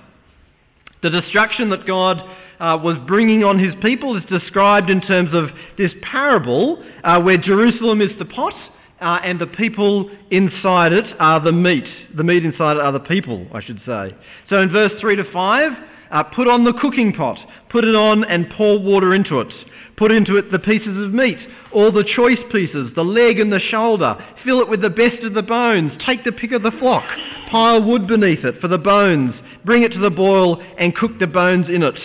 The 1.04 1.10
destruction 1.10 1.70
that 1.70 1.86
God 1.86 2.18
uh, 2.63 2.77
was 2.77 2.95
bringing 3.06 3.44
on 3.44 3.60
his 3.60 3.74
people 3.81 4.15
is 4.15 4.24
described 4.30 4.89
in 4.89 5.01
terms 5.01 5.30
of 5.33 5.50
this 5.77 5.92
parable 6.01 6.81
uh, 7.04 7.19
where 7.19 7.38
Jerusalem 7.38 8.00
is 8.00 8.12
the 8.18 8.25
pot 8.25 8.54
uh, 9.01 9.19
and 9.21 9.38
the 9.38 9.48
people 9.48 10.10
inside 10.31 10.94
it 10.94 11.04
are 11.19 11.42
the 11.42 11.51
meat. 11.51 11.83
The 12.15 12.24
meat 12.24 12.45
inside 12.45 12.77
it 12.77 12.80
are 12.80 12.94
the 12.94 13.01
people, 13.01 13.45
I 13.54 13.62
should 13.62 13.81
say. 13.86 14.15
So 14.50 14.62
in 14.62 14.71
verse 14.71 14.94
3 15.01 15.18
to 15.18 15.30
5, 15.30 15.71
uh, 16.12 16.24
put 16.24 16.48
on 16.48 16.63
the 16.63 16.71
cooking 16.74 17.12
pot, 17.12 17.38
put 17.69 17.83
it 17.83 17.95
on 17.95 18.24
and 18.24 18.50
pour 18.57 18.80
water 18.80 19.13
into 19.13 19.42
it. 19.42 19.51
Put 19.98 20.12
into 20.12 20.38
it 20.38 20.50
the 20.50 20.59
pieces 20.59 21.06
of 21.06 21.13
meat 21.13 21.38
all 21.74 21.92
the 21.92 22.04
choice 22.04 22.38
pieces, 22.51 22.92
the 22.95 23.04
leg 23.04 23.39
and 23.39 23.51
the 23.51 23.59
shoulder. 23.59 24.16
Fill 24.45 24.62
it 24.62 24.69
with 24.69 24.81
the 24.81 24.92
best 24.92 25.24
of 25.24 25.33
the 25.33 25.42
bones. 25.42 25.92
Take 26.06 26.24
the 26.24 26.31
pick 26.31 26.51
of 26.51 26.62
the 26.62 26.71
flock. 26.80 27.04
Pile 27.50 27.83
wood 27.83 28.07
beneath 28.07 28.45
it 28.45 28.62
for 28.62 28.68
the 28.68 28.77
bones. 28.77 29.33
Bring 29.66 29.81
it 29.81 29.92
to 29.94 30.00
the 30.00 30.12
boil 30.12 30.62
and 30.77 30.95
cook 30.95 31.18
the 31.19 31.25
bones 31.25 31.68
in 31.69 31.81
it. 31.81 31.98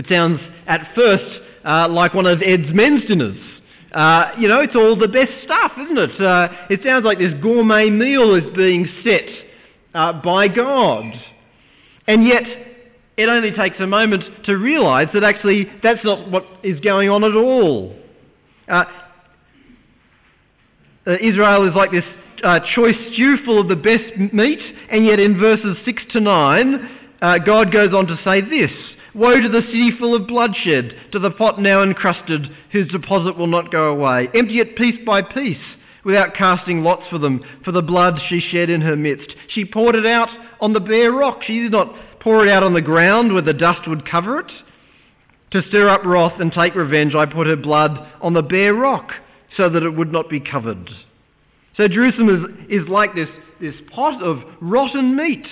It 0.00 0.06
sounds 0.08 0.40
at 0.66 0.94
first 0.94 1.40
uh, 1.62 1.86
like 1.90 2.14
one 2.14 2.24
of 2.24 2.40
Ed's 2.40 2.72
men's 2.72 3.06
dinners. 3.06 3.36
Uh, 3.92 4.30
you 4.38 4.48
know, 4.48 4.60
it's 4.62 4.74
all 4.74 4.96
the 4.96 5.08
best 5.08 5.30
stuff, 5.44 5.72
isn't 5.78 5.98
it? 5.98 6.18
Uh, 6.18 6.48
it 6.70 6.80
sounds 6.82 7.04
like 7.04 7.18
this 7.18 7.34
gourmet 7.42 7.90
meal 7.90 8.34
is 8.34 8.44
being 8.56 8.88
set 9.04 9.28
uh, 9.94 10.14
by 10.22 10.48
God. 10.48 11.04
And 12.06 12.26
yet, 12.26 12.44
it 13.18 13.28
only 13.28 13.50
takes 13.50 13.76
a 13.78 13.86
moment 13.86 14.24
to 14.46 14.56
realize 14.56 15.08
that 15.12 15.22
actually 15.22 15.70
that's 15.82 16.02
not 16.02 16.30
what 16.30 16.46
is 16.62 16.80
going 16.80 17.10
on 17.10 17.22
at 17.22 17.34
all. 17.34 17.94
Uh, 18.68 18.84
uh, 21.06 21.16
Israel 21.20 21.68
is 21.68 21.74
like 21.74 21.90
this 21.90 22.04
choice 22.74 22.96
stew 23.12 23.36
full 23.44 23.60
of 23.60 23.68
the 23.68 23.76
best 23.76 24.32
meat, 24.32 24.60
and 24.90 25.04
yet 25.04 25.20
in 25.20 25.38
verses 25.38 25.76
6 25.84 26.02
to 26.12 26.20
9, 26.20 26.90
uh, 27.20 27.36
God 27.36 27.70
goes 27.70 27.92
on 27.92 28.06
to 28.06 28.18
say 28.24 28.40
this 28.40 28.70
Woe 29.14 29.40
to 29.40 29.48
the 29.48 29.62
city 29.66 29.90
full 29.98 30.14
of 30.14 30.26
bloodshed, 30.26 30.94
to 31.12 31.18
the 31.18 31.30
pot 31.30 31.60
now 31.60 31.82
encrusted, 31.82 32.46
whose 32.70 32.88
deposit 32.88 33.36
will 33.36 33.46
not 33.46 33.72
go 33.72 33.90
away. 33.90 34.28
Empty 34.34 34.60
it 34.60 34.76
piece 34.76 34.98
by 35.04 35.22
piece, 35.22 35.58
without 36.04 36.34
casting 36.34 36.82
lots 36.82 37.02
for 37.10 37.18
them, 37.18 37.42
for 37.64 37.72
the 37.72 37.82
blood 37.82 38.20
she 38.28 38.40
shed 38.40 38.70
in 38.70 38.80
her 38.82 38.96
midst. 38.96 39.34
She 39.48 39.64
poured 39.64 39.96
it 39.96 40.06
out 40.06 40.28
on 40.60 40.72
the 40.72 40.80
bare 40.80 41.12
rock. 41.12 41.42
She 41.44 41.60
did 41.60 41.72
not 41.72 41.94
pour 42.20 42.46
it 42.46 42.50
out 42.50 42.62
on 42.62 42.74
the 42.74 42.80
ground 42.80 43.32
where 43.32 43.42
the 43.42 43.52
dust 43.52 43.88
would 43.88 44.08
cover 44.08 44.38
it. 44.40 44.52
To 45.52 45.62
stir 45.68 45.88
up 45.88 46.04
wrath 46.04 46.40
and 46.40 46.52
take 46.52 46.76
revenge, 46.76 47.14
I 47.14 47.26
put 47.26 47.48
her 47.48 47.56
blood 47.56 47.98
on 48.20 48.34
the 48.34 48.42
bare 48.42 48.74
rock 48.74 49.10
so 49.56 49.68
that 49.68 49.82
it 49.82 49.90
would 49.90 50.12
not 50.12 50.30
be 50.30 50.38
covered. 50.38 50.88
So 51.76 51.88
Jerusalem 51.88 52.56
is, 52.68 52.82
is 52.82 52.88
like 52.88 53.14
this, 53.14 53.28
this 53.60 53.74
pot 53.92 54.22
of 54.22 54.38
rotten 54.60 55.16
meat. 55.16 55.46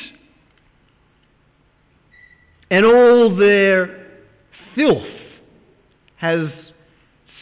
And 2.70 2.84
all 2.84 3.36
their 3.36 4.06
filth 4.74 5.06
has 6.16 6.48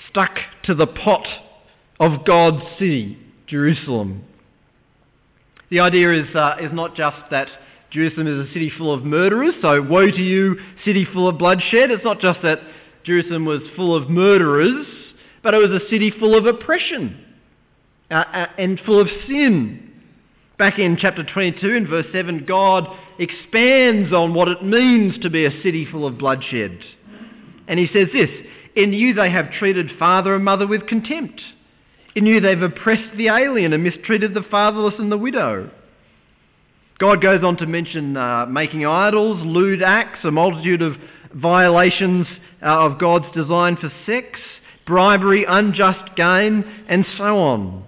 stuck 0.08 0.36
to 0.64 0.74
the 0.74 0.86
pot 0.86 1.26
of 1.98 2.24
God's 2.24 2.62
city, 2.78 3.18
Jerusalem. 3.46 4.24
The 5.70 5.80
idea 5.80 6.12
is, 6.12 6.34
uh, 6.34 6.56
is 6.60 6.72
not 6.72 6.94
just 6.94 7.16
that 7.30 7.48
Jerusalem 7.90 8.26
is 8.26 8.48
a 8.48 8.52
city 8.52 8.70
full 8.76 8.92
of 8.92 9.04
murderers, 9.04 9.54
so 9.62 9.80
woe 9.82 10.10
to 10.10 10.22
you, 10.22 10.56
city 10.84 11.06
full 11.12 11.28
of 11.28 11.38
bloodshed. 11.38 11.90
It's 11.90 12.04
not 12.04 12.20
just 12.20 12.42
that 12.42 12.60
Jerusalem 13.04 13.44
was 13.44 13.62
full 13.74 13.96
of 13.96 14.10
murderers, 14.10 14.86
but 15.42 15.54
it 15.54 15.58
was 15.58 15.70
a 15.70 15.88
city 15.88 16.10
full 16.10 16.36
of 16.36 16.46
oppression 16.46 17.24
uh, 18.10 18.14
uh, 18.14 18.46
and 18.58 18.80
full 18.84 19.00
of 19.00 19.08
sin. 19.26 19.85
Back 20.58 20.78
in 20.78 20.96
chapter 20.98 21.22
22, 21.22 21.68
in 21.68 21.86
verse 21.86 22.06
7, 22.12 22.46
God 22.46 22.86
expands 23.18 24.12
on 24.12 24.32
what 24.32 24.48
it 24.48 24.64
means 24.64 25.18
to 25.20 25.28
be 25.28 25.44
a 25.44 25.62
city 25.62 25.86
full 25.90 26.06
of 26.06 26.16
bloodshed. 26.16 26.78
And 27.68 27.78
he 27.78 27.88
says 27.92 28.08
this 28.12 28.30
In 28.74 28.94
you 28.94 29.12
they 29.12 29.30
have 29.30 29.52
treated 29.52 29.90
father 29.98 30.34
and 30.34 30.44
mother 30.44 30.66
with 30.66 30.86
contempt. 30.86 31.42
In 32.14 32.24
you 32.24 32.40
they've 32.40 32.62
oppressed 32.62 33.16
the 33.18 33.28
alien 33.28 33.74
and 33.74 33.84
mistreated 33.84 34.32
the 34.32 34.44
fatherless 34.50 34.94
and 34.98 35.12
the 35.12 35.18
widow. 35.18 35.70
God 36.98 37.20
goes 37.20 37.44
on 37.44 37.58
to 37.58 37.66
mention 37.66 38.16
uh, 38.16 38.46
making 38.46 38.86
idols, 38.86 39.44
lewd 39.44 39.82
acts, 39.82 40.20
a 40.24 40.30
multitude 40.30 40.80
of 40.80 40.94
violations 41.34 42.26
uh, 42.62 42.86
of 42.86 42.98
God's 42.98 43.26
design 43.34 43.76
for 43.76 43.92
sex, 44.06 44.40
bribery, 44.86 45.44
unjust 45.46 46.16
gain, 46.16 46.64
and 46.88 47.04
so 47.18 47.36
on. 47.36 47.84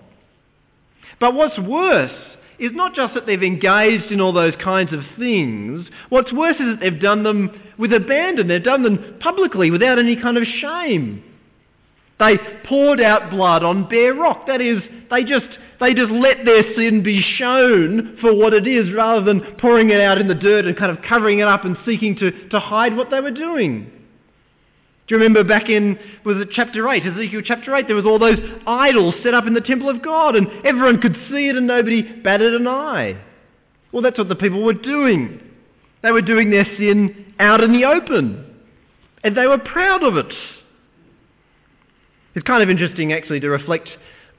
But 1.18 1.32
what's 1.32 1.58
worse 1.58 2.12
is 2.58 2.72
not 2.74 2.94
just 2.94 3.14
that 3.14 3.26
they've 3.26 3.42
engaged 3.42 4.10
in 4.10 4.20
all 4.20 4.32
those 4.32 4.54
kinds 4.62 4.92
of 4.92 5.00
things, 5.18 5.86
what's 6.08 6.32
worse 6.32 6.56
is 6.56 6.66
that 6.66 6.78
they've 6.80 7.00
done 7.00 7.22
them 7.22 7.50
with 7.78 7.92
abandon. 7.92 8.48
They've 8.48 8.62
done 8.62 8.82
them 8.82 9.16
publicly 9.20 9.70
without 9.70 9.98
any 9.98 10.16
kind 10.16 10.36
of 10.36 10.44
shame. 10.44 11.22
They 12.18 12.36
poured 12.64 13.00
out 13.00 13.30
blood 13.30 13.62
on 13.62 13.88
bare 13.88 14.14
rock. 14.14 14.46
That 14.48 14.60
is, 14.60 14.82
they 15.10 15.22
just, 15.22 15.46
they 15.78 15.94
just 15.94 16.10
let 16.10 16.44
their 16.44 16.74
sin 16.74 17.02
be 17.04 17.22
shown 17.22 18.18
for 18.20 18.34
what 18.34 18.52
it 18.52 18.66
is 18.66 18.92
rather 18.92 19.24
than 19.24 19.40
pouring 19.60 19.90
it 19.90 20.00
out 20.00 20.18
in 20.18 20.26
the 20.26 20.34
dirt 20.34 20.64
and 20.64 20.76
kind 20.76 20.90
of 20.90 21.04
covering 21.04 21.38
it 21.38 21.46
up 21.46 21.64
and 21.64 21.76
seeking 21.86 22.16
to, 22.16 22.48
to 22.48 22.58
hide 22.58 22.96
what 22.96 23.10
they 23.10 23.20
were 23.20 23.30
doing. 23.30 23.92
Do 25.08 25.14
you 25.14 25.22
remember 25.22 25.42
back 25.42 25.70
in, 25.70 25.98
was 26.24 26.36
it 26.36 26.50
chapter 26.52 26.86
8, 26.86 27.02
Ezekiel 27.06 27.40
chapter 27.42 27.74
8, 27.74 27.86
there 27.86 27.96
was 27.96 28.04
all 28.04 28.18
those 28.18 28.38
idols 28.66 29.14
set 29.22 29.32
up 29.32 29.46
in 29.46 29.54
the 29.54 29.62
temple 29.62 29.88
of 29.88 30.02
God 30.02 30.36
and 30.36 30.46
everyone 30.66 31.00
could 31.00 31.14
see 31.30 31.48
it 31.48 31.56
and 31.56 31.66
nobody 31.66 32.02
batted 32.02 32.52
an 32.54 32.68
eye. 32.68 33.18
Well, 33.90 34.02
that's 34.02 34.18
what 34.18 34.28
the 34.28 34.36
people 34.36 34.62
were 34.62 34.74
doing. 34.74 35.40
They 36.02 36.10
were 36.10 36.20
doing 36.20 36.50
their 36.50 36.66
sin 36.76 37.34
out 37.38 37.62
in 37.64 37.72
the 37.72 37.86
open. 37.86 38.44
And 39.24 39.34
they 39.34 39.46
were 39.46 39.58
proud 39.58 40.04
of 40.04 40.18
it. 40.18 40.32
It's 42.34 42.46
kind 42.46 42.62
of 42.62 42.68
interesting 42.68 43.14
actually 43.14 43.40
to 43.40 43.48
reflect 43.48 43.88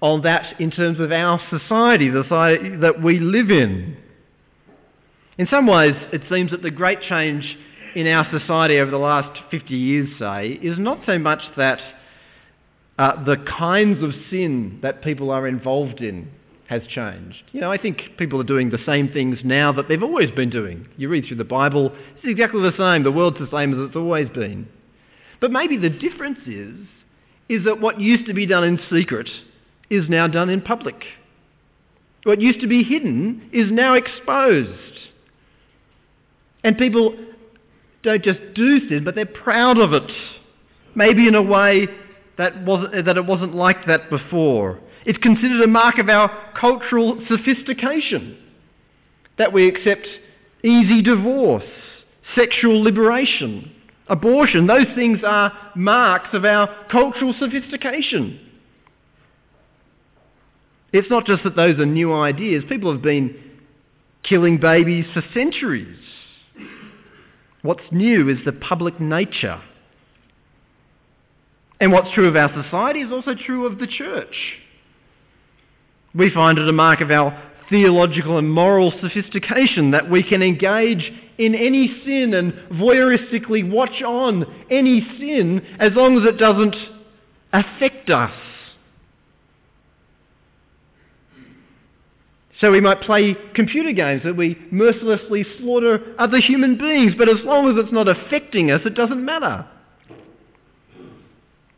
on 0.01 0.21
that 0.21 0.61
in 0.61 0.69
terms 0.69 0.99
of 0.99 1.11
our 1.11 1.41
society, 1.49 2.09
the 2.09 2.23
society 2.23 2.75
that 2.77 3.01
we 3.01 3.19
live 3.19 3.49
in. 3.49 3.97
In 5.39 5.47
some 5.47 5.65
ways, 5.65 5.95
it 6.13 6.21
seems 6.29 6.51
that 6.51 6.61
the 6.61 6.69
great 6.69 7.01
change 7.01 7.57
in 7.95 8.07
our 8.07 8.27
society 8.31 8.79
over 8.79 8.91
the 8.91 8.97
last 8.97 9.39
50 9.51 9.73
years, 9.73 10.09
say, 10.19 10.59
is 10.61 10.77
not 10.77 10.99
so 11.05 11.17
much 11.19 11.41
that 11.57 11.79
uh, 12.97 13.23
the 13.23 13.37
kinds 13.37 14.03
of 14.03 14.11
sin 14.29 14.79
that 14.81 15.01
people 15.01 15.31
are 15.31 15.47
involved 15.47 16.01
in 16.01 16.29
has 16.67 16.81
changed. 16.87 17.43
You 17.51 17.61
know, 17.61 17.71
I 17.71 17.77
think 17.77 18.01
people 18.17 18.39
are 18.39 18.43
doing 18.45 18.69
the 18.69 18.77
same 18.85 19.09
things 19.09 19.39
now 19.43 19.71
that 19.71 19.87
they've 19.87 20.03
always 20.03 20.29
been 20.31 20.49
doing. 20.49 20.87
You 20.97 21.09
read 21.09 21.25
through 21.25 21.37
the 21.37 21.43
Bible, 21.43 21.91
it's 22.15 22.25
exactly 22.25 22.61
the 22.61 22.77
same. 22.77 23.03
The 23.03 23.11
world's 23.11 23.39
the 23.39 23.49
same 23.51 23.73
as 23.73 23.87
it's 23.87 23.95
always 23.95 24.29
been. 24.29 24.67
But 25.41 25.51
maybe 25.51 25.77
the 25.77 25.89
difference 25.89 26.39
is, 26.45 26.75
is 27.47 27.65
that 27.65 27.81
what 27.81 27.99
used 27.99 28.27
to 28.27 28.33
be 28.33 28.45
done 28.45 28.63
in 28.63 28.79
secret 28.91 29.29
is 29.89 30.07
now 30.09 30.27
done 30.27 30.49
in 30.49 30.61
public. 30.61 31.03
What 32.23 32.41
used 32.41 32.61
to 32.61 32.67
be 32.67 32.83
hidden 32.83 33.49
is 33.51 33.71
now 33.71 33.95
exposed. 33.95 34.99
And 36.63 36.77
people 36.77 37.15
don't 38.03 38.23
just 38.23 38.39
do 38.55 38.87
sin, 38.87 39.03
but 39.03 39.15
they're 39.15 39.25
proud 39.25 39.77
of 39.77 39.93
it. 39.93 40.11
Maybe 40.95 41.27
in 41.27 41.35
a 41.35 41.41
way 41.41 41.87
that, 42.37 42.63
was, 42.65 42.89
that 43.05 43.17
it 43.17 43.25
wasn't 43.25 43.55
like 43.55 43.85
that 43.87 44.09
before. 44.09 44.79
It's 45.05 45.19
considered 45.19 45.61
a 45.61 45.67
mark 45.67 45.97
of 45.97 46.09
our 46.09 46.31
cultural 46.59 47.21
sophistication 47.27 48.37
that 49.37 49.53
we 49.53 49.67
accept 49.67 50.07
easy 50.63 51.01
divorce, 51.01 51.63
sexual 52.35 52.81
liberation, 52.81 53.71
abortion. 54.07 54.67
Those 54.67 54.87
things 54.95 55.19
are 55.25 55.51
marks 55.75 56.29
of 56.33 56.45
our 56.45 56.69
cultural 56.91 57.33
sophistication. 57.39 58.39
It's 60.91 61.09
not 61.09 61.25
just 61.25 61.43
that 61.43 61.55
those 61.55 61.77
are 61.79 61.85
new 61.85 62.13
ideas. 62.13 62.63
People 62.67 62.91
have 62.91 63.01
been 63.01 63.35
killing 64.23 64.59
babies 64.59 65.05
for 65.13 65.23
centuries. 65.33 65.97
What's 67.61 67.83
new 67.91 68.29
is 68.29 68.37
the 68.45 68.53
public 68.53 68.99
nature. 68.99 69.61
And 71.79 71.91
what's 71.91 72.11
true 72.13 72.27
of 72.27 72.35
our 72.35 72.51
society 72.63 73.01
is 73.01 73.11
also 73.11 73.35
true 73.35 73.65
of 73.65 73.79
the 73.79 73.87
church. 73.87 74.35
We 76.13 76.29
find 76.31 76.57
it 76.57 76.67
a 76.67 76.73
mark 76.73 77.01
of 77.01 77.11
our 77.11 77.41
theological 77.69 78.37
and 78.37 78.51
moral 78.51 78.91
sophistication 78.99 79.91
that 79.91 80.09
we 80.09 80.23
can 80.23 80.41
engage 80.41 81.11
in 81.37 81.55
any 81.55 82.01
sin 82.03 82.33
and 82.33 82.53
voyeuristically 82.79 83.69
watch 83.69 84.01
on 84.01 84.45
any 84.71 85.01
sin 85.19 85.61
as 85.79 85.93
long 85.93 86.17
as 86.17 86.25
it 86.25 86.37
doesn't 86.37 86.75
affect 87.53 88.09
us. 88.09 88.33
So 92.59 92.71
we 92.71 92.81
might 92.81 93.01
play 93.01 93.35
computer 93.55 93.93
games 93.93 94.21
that 94.25 94.35
we 94.35 94.57
mercilessly 94.69 95.45
slaughter 95.57 96.13
other 96.19 96.39
human 96.39 96.77
beings, 96.77 97.13
but 97.17 97.29
as 97.29 97.37
long 97.43 97.69
as 97.69 97.83
it's 97.83 97.93
not 97.93 98.09
affecting 98.09 98.69
us, 98.69 98.81
it 98.85 98.95
doesn't 98.95 99.23
matter. 99.23 99.65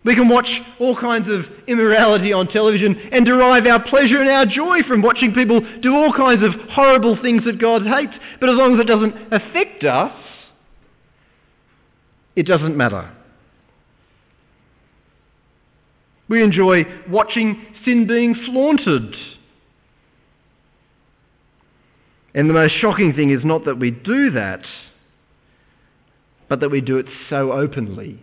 We 0.03 0.15
can 0.15 0.27
watch 0.27 0.49
all 0.79 0.97
kinds 0.97 1.27
of 1.29 1.45
immorality 1.67 2.33
on 2.33 2.47
television 2.47 2.95
and 3.11 3.23
derive 3.23 3.67
our 3.67 3.83
pleasure 3.87 4.19
and 4.19 4.29
our 4.31 4.47
joy 4.47 4.81
from 4.87 5.03
watching 5.03 5.31
people 5.33 5.61
do 5.81 5.93
all 5.93 6.11
kinds 6.11 6.43
of 6.43 6.53
horrible 6.71 7.15
things 7.21 7.43
that 7.45 7.59
God 7.59 7.83
hates, 7.85 8.13
but 8.39 8.49
as 8.49 8.55
long 8.55 8.73
as 8.73 8.79
it 8.79 8.87
doesn't 8.87 9.13
affect 9.31 9.83
us, 9.83 10.11
it 12.35 12.47
doesn't 12.47 12.75
matter. 12.75 13.11
We 16.27 16.41
enjoy 16.41 16.85
watching 17.07 17.63
sin 17.85 18.07
being 18.07 18.33
flaunted 18.33 19.15
And 22.33 22.49
the 22.49 22.53
most 22.53 22.73
shocking 22.79 23.13
thing 23.13 23.31
is 23.31 23.43
not 23.43 23.65
that 23.65 23.79
we 23.79 23.91
do 23.91 24.31
that, 24.31 24.61
but 26.47 26.61
that 26.61 26.69
we 26.69 26.81
do 26.81 26.97
it 26.97 27.07
so 27.29 27.51
openly. 27.51 28.21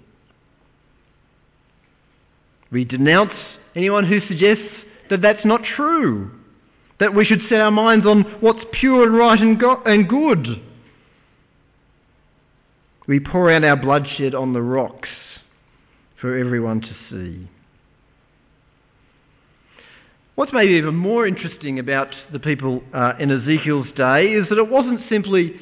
We 2.70 2.84
denounce 2.84 3.32
anyone 3.74 4.06
who 4.06 4.20
suggests 4.26 4.64
that 5.10 5.22
that's 5.22 5.44
not 5.44 5.62
true, 5.64 6.30
that 7.00 7.14
we 7.14 7.24
should 7.24 7.40
set 7.48 7.60
our 7.60 7.70
minds 7.70 8.06
on 8.06 8.22
what's 8.40 8.64
pure 8.72 9.04
and 9.04 9.16
right 9.16 9.40
and, 9.40 9.58
go- 9.58 9.82
and 9.84 10.08
good. 10.08 10.62
We 13.06 13.20
pour 13.20 13.50
out 13.50 13.64
our 13.64 13.76
bloodshed 13.76 14.34
on 14.34 14.52
the 14.52 14.62
rocks 14.62 15.08
for 16.20 16.36
everyone 16.36 16.82
to 16.82 16.96
see. 17.10 17.48
What's 20.38 20.52
maybe 20.52 20.74
even 20.74 20.94
more 20.94 21.26
interesting 21.26 21.80
about 21.80 22.14
the 22.32 22.38
people 22.38 22.80
uh, 22.94 23.14
in 23.18 23.28
Ezekiel's 23.32 23.88
day 23.96 24.26
is 24.26 24.48
that 24.50 24.58
it 24.58 24.70
wasn't 24.70 25.00
simply 25.08 25.56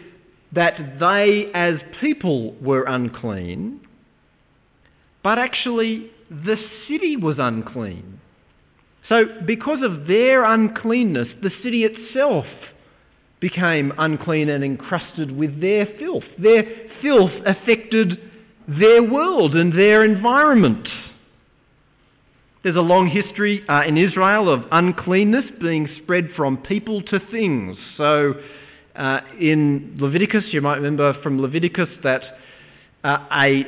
that 0.52 0.74
they 1.00 1.50
as 1.54 1.76
people 1.98 2.54
were 2.60 2.84
unclean, 2.84 3.80
but 5.22 5.38
actually 5.38 6.10
the 6.28 6.56
city 6.86 7.16
was 7.16 7.36
unclean. 7.38 8.20
So, 9.08 9.24
because 9.46 9.78
of 9.82 10.06
their 10.06 10.44
uncleanness, 10.44 11.28
the 11.42 11.52
city 11.62 11.84
itself 11.84 12.44
became 13.40 13.94
unclean 13.96 14.50
and 14.50 14.62
encrusted 14.62 15.34
with 15.34 15.58
their 15.58 15.86
filth. 15.98 16.24
Their 16.38 16.64
filth 17.00 17.32
affected 17.46 18.18
their 18.68 19.02
world 19.02 19.56
and 19.56 19.72
their 19.72 20.04
environment. 20.04 20.86
There's 22.66 22.74
a 22.74 22.80
long 22.80 23.06
history 23.06 23.62
uh, 23.68 23.84
in 23.86 23.96
Israel 23.96 24.52
of 24.52 24.64
uncleanness 24.72 25.44
being 25.60 25.88
spread 26.02 26.30
from 26.34 26.56
people 26.56 27.00
to 27.00 27.20
things. 27.30 27.76
So 27.96 28.34
uh, 28.96 29.20
in 29.40 29.96
Leviticus, 30.00 30.46
you 30.50 30.60
might 30.60 30.74
remember 30.78 31.14
from 31.22 31.40
Leviticus 31.40 31.88
that 32.02 32.22
uh, 33.04 33.24
a 33.30 33.62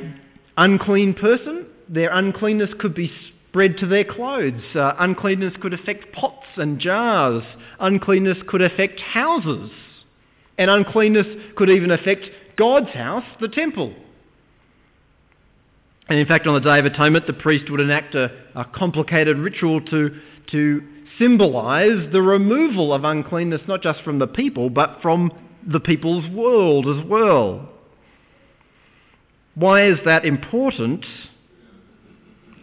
unclean 0.57 1.13
person, 1.13 1.67
their 1.87 2.11
uncleanness 2.11 2.71
could 2.77 2.93
be 2.93 3.09
spread 3.47 3.77
to 3.77 3.87
their 3.87 4.03
clothes. 4.03 4.61
Uh, 4.75 4.91
uncleanness 4.99 5.53
could 5.61 5.73
affect 5.73 6.11
pots 6.11 6.47
and 6.57 6.77
jars. 6.77 7.43
Uncleanness 7.79 8.39
could 8.49 8.61
affect 8.61 8.99
houses. 8.99 9.71
And 10.57 10.69
uncleanness 10.69 11.25
could 11.55 11.69
even 11.69 11.91
affect 11.91 12.25
God's 12.57 12.89
house, 12.89 13.23
the 13.39 13.47
temple. 13.47 13.93
And 16.09 16.17
in 16.17 16.25
fact, 16.25 16.47
on 16.47 16.55
the 16.55 16.59
Day 16.59 16.79
of 16.79 16.85
Atonement, 16.85 17.27
the 17.27 17.33
priest 17.33 17.69
would 17.69 17.79
enact 17.79 18.15
a, 18.15 18.31
a 18.55 18.65
complicated 18.65 19.37
ritual 19.37 19.79
to, 19.81 20.09
to 20.51 20.81
symbolise 21.19 22.11
the 22.11 22.21
removal 22.21 22.93
of 22.93 23.03
uncleanness, 23.03 23.61
not 23.67 23.83
just 23.83 24.01
from 24.01 24.17
the 24.17 24.25
people, 24.25 24.71
but 24.71 24.97
from 25.03 25.31
the 25.71 25.79
people's 25.79 26.27
world 26.31 26.87
as 26.87 27.05
well. 27.07 27.69
Why 29.53 29.87
is 29.87 29.99
that 30.05 30.25
important? 30.25 31.05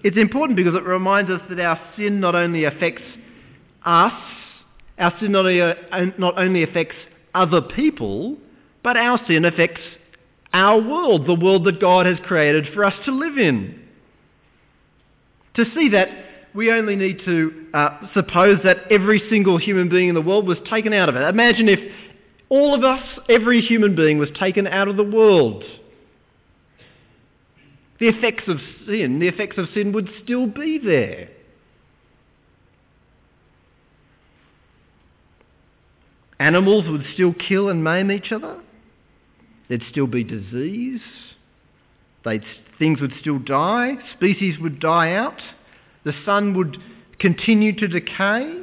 It's 0.02 0.16
important 0.16 0.56
because 0.56 0.74
it 0.74 0.82
reminds 0.84 1.30
us 1.30 1.40
that 1.48 1.60
our 1.60 1.80
sin 1.96 2.18
not 2.18 2.34
only 2.34 2.64
affects 2.64 3.02
us, 3.84 4.12
our 4.98 5.12
sin 5.20 5.32
not 5.32 5.40
only, 5.40 5.60
uh, 5.60 5.74
not 6.18 6.36
only 6.36 6.64
affects 6.64 6.96
other 7.34 7.60
people, 7.60 8.36
but 8.82 8.96
our 8.96 9.20
sin 9.28 9.44
affects 9.44 9.82
our 10.56 10.80
world, 10.80 11.26
the 11.26 11.34
world 11.34 11.64
that 11.64 11.80
God 11.80 12.06
has 12.06 12.16
created 12.24 12.72
for 12.72 12.82
us 12.82 12.94
to 13.04 13.12
live 13.12 13.36
in. 13.36 13.78
To 15.56 15.64
see 15.74 15.90
that, 15.90 16.08
we 16.54 16.72
only 16.72 16.96
need 16.96 17.20
to 17.26 17.66
uh, 17.74 17.98
suppose 18.14 18.58
that 18.64 18.90
every 18.90 19.22
single 19.28 19.58
human 19.58 19.90
being 19.90 20.08
in 20.08 20.14
the 20.14 20.22
world 20.22 20.46
was 20.46 20.56
taken 20.70 20.94
out 20.94 21.10
of 21.10 21.16
it. 21.16 21.20
Imagine 21.20 21.68
if 21.68 21.78
all 22.48 22.74
of 22.74 22.82
us, 22.84 23.02
every 23.28 23.60
human 23.60 23.94
being, 23.94 24.16
was 24.16 24.30
taken 24.38 24.66
out 24.66 24.88
of 24.88 24.96
the 24.96 25.04
world. 25.04 25.62
The 28.00 28.08
effects 28.08 28.44
of 28.48 28.56
sin, 28.86 29.18
the 29.18 29.28
effects 29.28 29.58
of 29.58 29.66
sin 29.74 29.92
would 29.92 30.08
still 30.24 30.46
be 30.46 30.78
there. 30.82 31.28
Animals 36.38 36.88
would 36.88 37.04
still 37.12 37.34
kill 37.34 37.68
and 37.68 37.84
maim 37.84 38.10
each 38.10 38.32
other. 38.32 38.60
There'd 39.68 39.82
still 39.90 40.06
be 40.06 40.24
disease. 40.24 41.00
They'd, 42.24 42.42
things 42.78 43.00
would 43.00 43.12
still 43.20 43.38
die. 43.38 43.94
Species 44.14 44.58
would 44.60 44.80
die 44.80 45.14
out. 45.14 45.40
The 46.04 46.12
sun 46.24 46.54
would 46.56 46.76
continue 47.18 47.74
to 47.76 47.88
decay. 47.88 48.62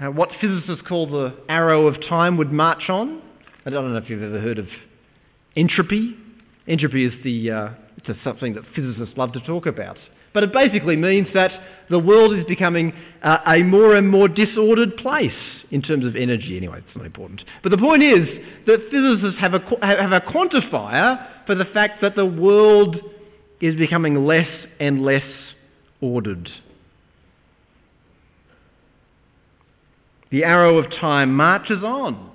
Uh, 0.00 0.06
what 0.06 0.30
physicists 0.40 0.82
call 0.86 1.08
the 1.08 1.34
arrow 1.48 1.86
of 1.86 1.96
time 2.08 2.36
would 2.36 2.52
march 2.52 2.88
on. 2.88 3.22
I 3.66 3.70
don't 3.70 3.92
know 3.92 3.98
if 3.98 4.08
you've 4.08 4.22
ever 4.22 4.40
heard 4.40 4.58
of 4.58 4.66
entropy. 5.56 6.16
Entropy 6.66 7.04
is 7.04 7.12
the, 7.24 7.50
uh, 7.50 7.68
it's 7.96 8.18
something 8.22 8.54
that 8.54 8.62
physicists 8.74 9.16
love 9.16 9.32
to 9.32 9.40
talk 9.40 9.66
about. 9.66 9.96
But 10.38 10.44
it 10.44 10.52
basically 10.52 10.94
means 10.94 11.26
that 11.34 11.50
the 11.90 11.98
world 11.98 12.32
is 12.38 12.44
becoming 12.44 12.92
uh, 13.24 13.38
a 13.44 13.64
more 13.64 13.96
and 13.96 14.08
more 14.08 14.28
disordered 14.28 14.96
place 14.96 15.32
in 15.72 15.82
terms 15.82 16.06
of 16.06 16.14
energy, 16.14 16.56
anyway, 16.56 16.78
it's 16.78 16.96
not 16.96 17.04
important. 17.04 17.42
But 17.64 17.70
the 17.70 17.76
point 17.76 18.04
is 18.04 18.28
that 18.68 18.88
physicists 18.88 19.40
have 19.40 19.54
a, 19.54 19.58
have 19.84 20.12
a 20.12 20.20
quantifier 20.20 21.44
for 21.44 21.56
the 21.56 21.64
fact 21.64 22.02
that 22.02 22.14
the 22.14 22.24
world 22.24 22.98
is 23.60 23.74
becoming 23.74 24.26
less 24.26 24.46
and 24.78 25.04
less 25.04 25.24
ordered. 26.00 26.48
The 30.30 30.44
arrow 30.44 30.78
of 30.78 30.88
time 31.00 31.34
marches 31.34 31.82
on 31.82 32.30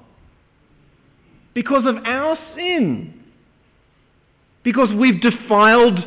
because 1.54 1.86
of 1.86 1.96
our 2.04 2.38
sin. 2.54 3.22
Because 4.62 4.90
we've 4.94 5.22
defiled 5.22 6.00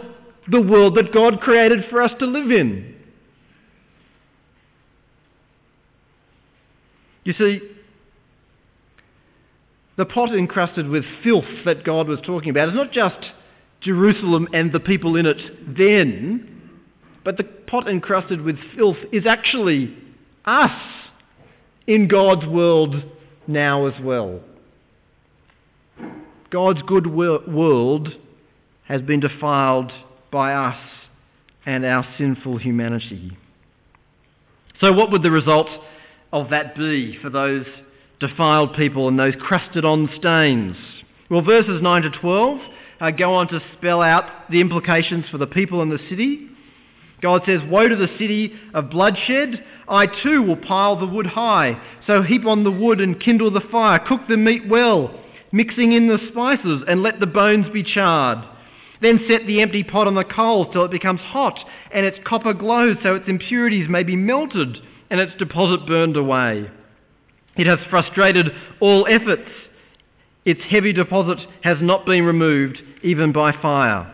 the 0.50 0.60
world 0.60 0.96
that 0.96 1.12
God 1.12 1.40
created 1.40 1.86
for 1.90 2.02
us 2.02 2.12
to 2.18 2.26
live 2.26 2.50
in. 2.50 2.94
You 7.24 7.34
see, 7.36 7.60
the 9.96 10.04
pot 10.04 10.32
encrusted 10.32 10.88
with 10.88 11.04
filth 11.24 11.44
that 11.64 11.82
God 11.84 12.06
was 12.06 12.20
talking 12.24 12.50
about 12.50 12.68
is 12.68 12.74
not 12.74 12.92
just 12.92 13.16
Jerusalem 13.80 14.48
and 14.52 14.72
the 14.72 14.80
people 14.80 15.16
in 15.16 15.26
it 15.26 15.76
then, 15.76 16.80
but 17.24 17.36
the 17.36 17.44
pot 17.44 17.88
encrusted 17.88 18.42
with 18.42 18.56
filth 18.76 18.98
is 19.12 19.26
actually 19.26 19.96
us 20.44 20.80
in 21.86 22.06
God's 22.06 22.46
world 22.46 23.02
now 23.48 23.86
as 23.86 24.00
well. 24.00 24.40
God's 26.50 26.82
good 26.82 27.06
world 27.08 28.08
has 28.84 29.02
been 29.02 29.20
defiled 29.20 29.92
by 30.36 30.52
us 30.52 30.76
and 31.64 31.86
our 31.86 32.06
sinful 32.18 32.58
humanity. 32.58 33.34
So, 34.82 34.92
what 34.92 35.10
would 35.10 35.22
the 35.22 35.30
result 35.30 35.66
of 36.30 36.50
that 36.50 36.76
be 36.76 37.16
for 37.22 37.30
those 37.30 37.64
defiled 38.20 38.76
people 38.76 39.08
and 39.08 39.18
those 39.18 39.32
crusted 39.40 39.86
on 39.86 40.10
stains? 40.18 40.76
Well, 41.30 41.40
verses 41.40 41.80
9 41.80 42.02
to 42.02 42.10
12 42.10 42.58
uh, 43.00 43.10
go 43.12 43.32
on 43.32 43.48
to 43.48 43.62
spell 43.78 44.02
out 44.02 44.50
the 44.50 44.60
implications 44.60 45.24
for 45.30 45.38
the 45.38 45.46
people 45.46 45.80
in 45.80 45.88
the 45.88 46.00
city. 46.10 46.48
God 47.22 47.40
says, 47.46 47.60
Woe 47.66 47.88
to 47.88 47.96
the 47.96 48.14
city 48.18 48.52
of 48.74 48.90
bloodshed! 48.90 49.64
I 49.88 50.04
too 50.22 50.42
will 50.42 50.56
pile 50.56 51.00
the 51.00 51.06
wood 51.06 51.28
high. 51.28 51.80
So 52.06 52.20
heap 52.20 52.44
on 52.44 52.62
the 52.62 52.70
wood 52.70 53.00
and 53.00 53.18
kindle 53.18 53.50
the 53.50 53.66
fire. 53.72 54.04
Cook 54.06 54.20
the 54.28 54.36
meat 54.36 54.68
well, 54.68 55.18
mixing 55.50 55.92
in 55.92 56.08
the 56.08 56.18
spices, 56.30 56.82
and 56.86 57.02
let 57.02 57.20
the 57.20 57.26
bones 57.26 57.72
be 57.72 57.82
charred. 57.82 58.46
Then 59.02 59.20
set 59.28 59.46
the 59.46 59.60
empty 59.60 59.82
pot 59.82 60.06
on 60.06 60.14
the 60.14 60.24
coals 60.24 60.68
till 60.72 60.84
it 60.84 60.90
becomes 60.90 61.20
hot, 61.20 61.58
and 61.92 62.06
its 62.06 62.18
copper 62.24 62.54
glows 62.54 62.96
so 63.02 63.14
its 63.14 63.28
impurities 63.28 63.88
may 63.88 64.02
be 64.02 64.16
melted 64.16 64.78
and 65.10 65.20
its 65.20 65.36
deposit 65.38 65.86
burned 65.86 66.16
away. 66.16 66.70
It 67.56 67.66
has 67.66 67.78
frustrated 67.90 68.50
all 68.80 69.06
efforts. 69.08 69.48
Its 70.44 70.60
heavy 70.68 70.92
deposit 70.92 71.38
has 71.62 71.78
not 71.80 72.06
been 72.06 72.24
removed, 72.24 72.78
even 73.02 73.32
by 73.32 73.52
fire. 73.60 74.12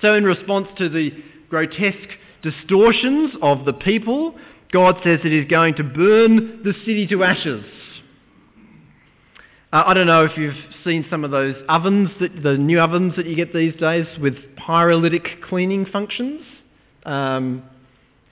So, 0.00 0.14
in 0.14 0.24
response 0.24 0.68
to 0.78 0.88
the 0.88 1.12
grotesque 1.48 2.08
distortions 2.42 3.32
of 3.42 3.64
the 3.66 3.72
people, 3.72 4.34
God 4.72 4.96
says 5.04 5.20
that 5.22 5.32
He's 5.32 5.48
going 5.48 5.74
to 5.74 5.84
burn 5.84 6.62
the 6.62 6.72
city 6.84 7.06
to 7.08 7.24
ashes. 7.24 7.64
Uh, 9.72 9.84
I 9.86 9.94
don't 9.94 10.06
know 10.06 10.24
if 10.24 10.36
you've 10.36 10.54
seen 10.84 11.06
some 11.08 11.24
of 11.24 11.30
those 11.30 11.54
ovens, 11.68 12.10
that, 12.20 12.42
the 12.42 12.56
new 12.56 12.80
ovens 12.80 13.14
that 13.16 13.26
you 13.26 13.36
get 13.36 13.54
these 13.54 13.74
days 13.76 14.06
with 14.20 14.34
pyrolytic 14.56 15.42
cleaning 15.42 15.86
functions. 15.86 16.42
Um, 17.04 17.62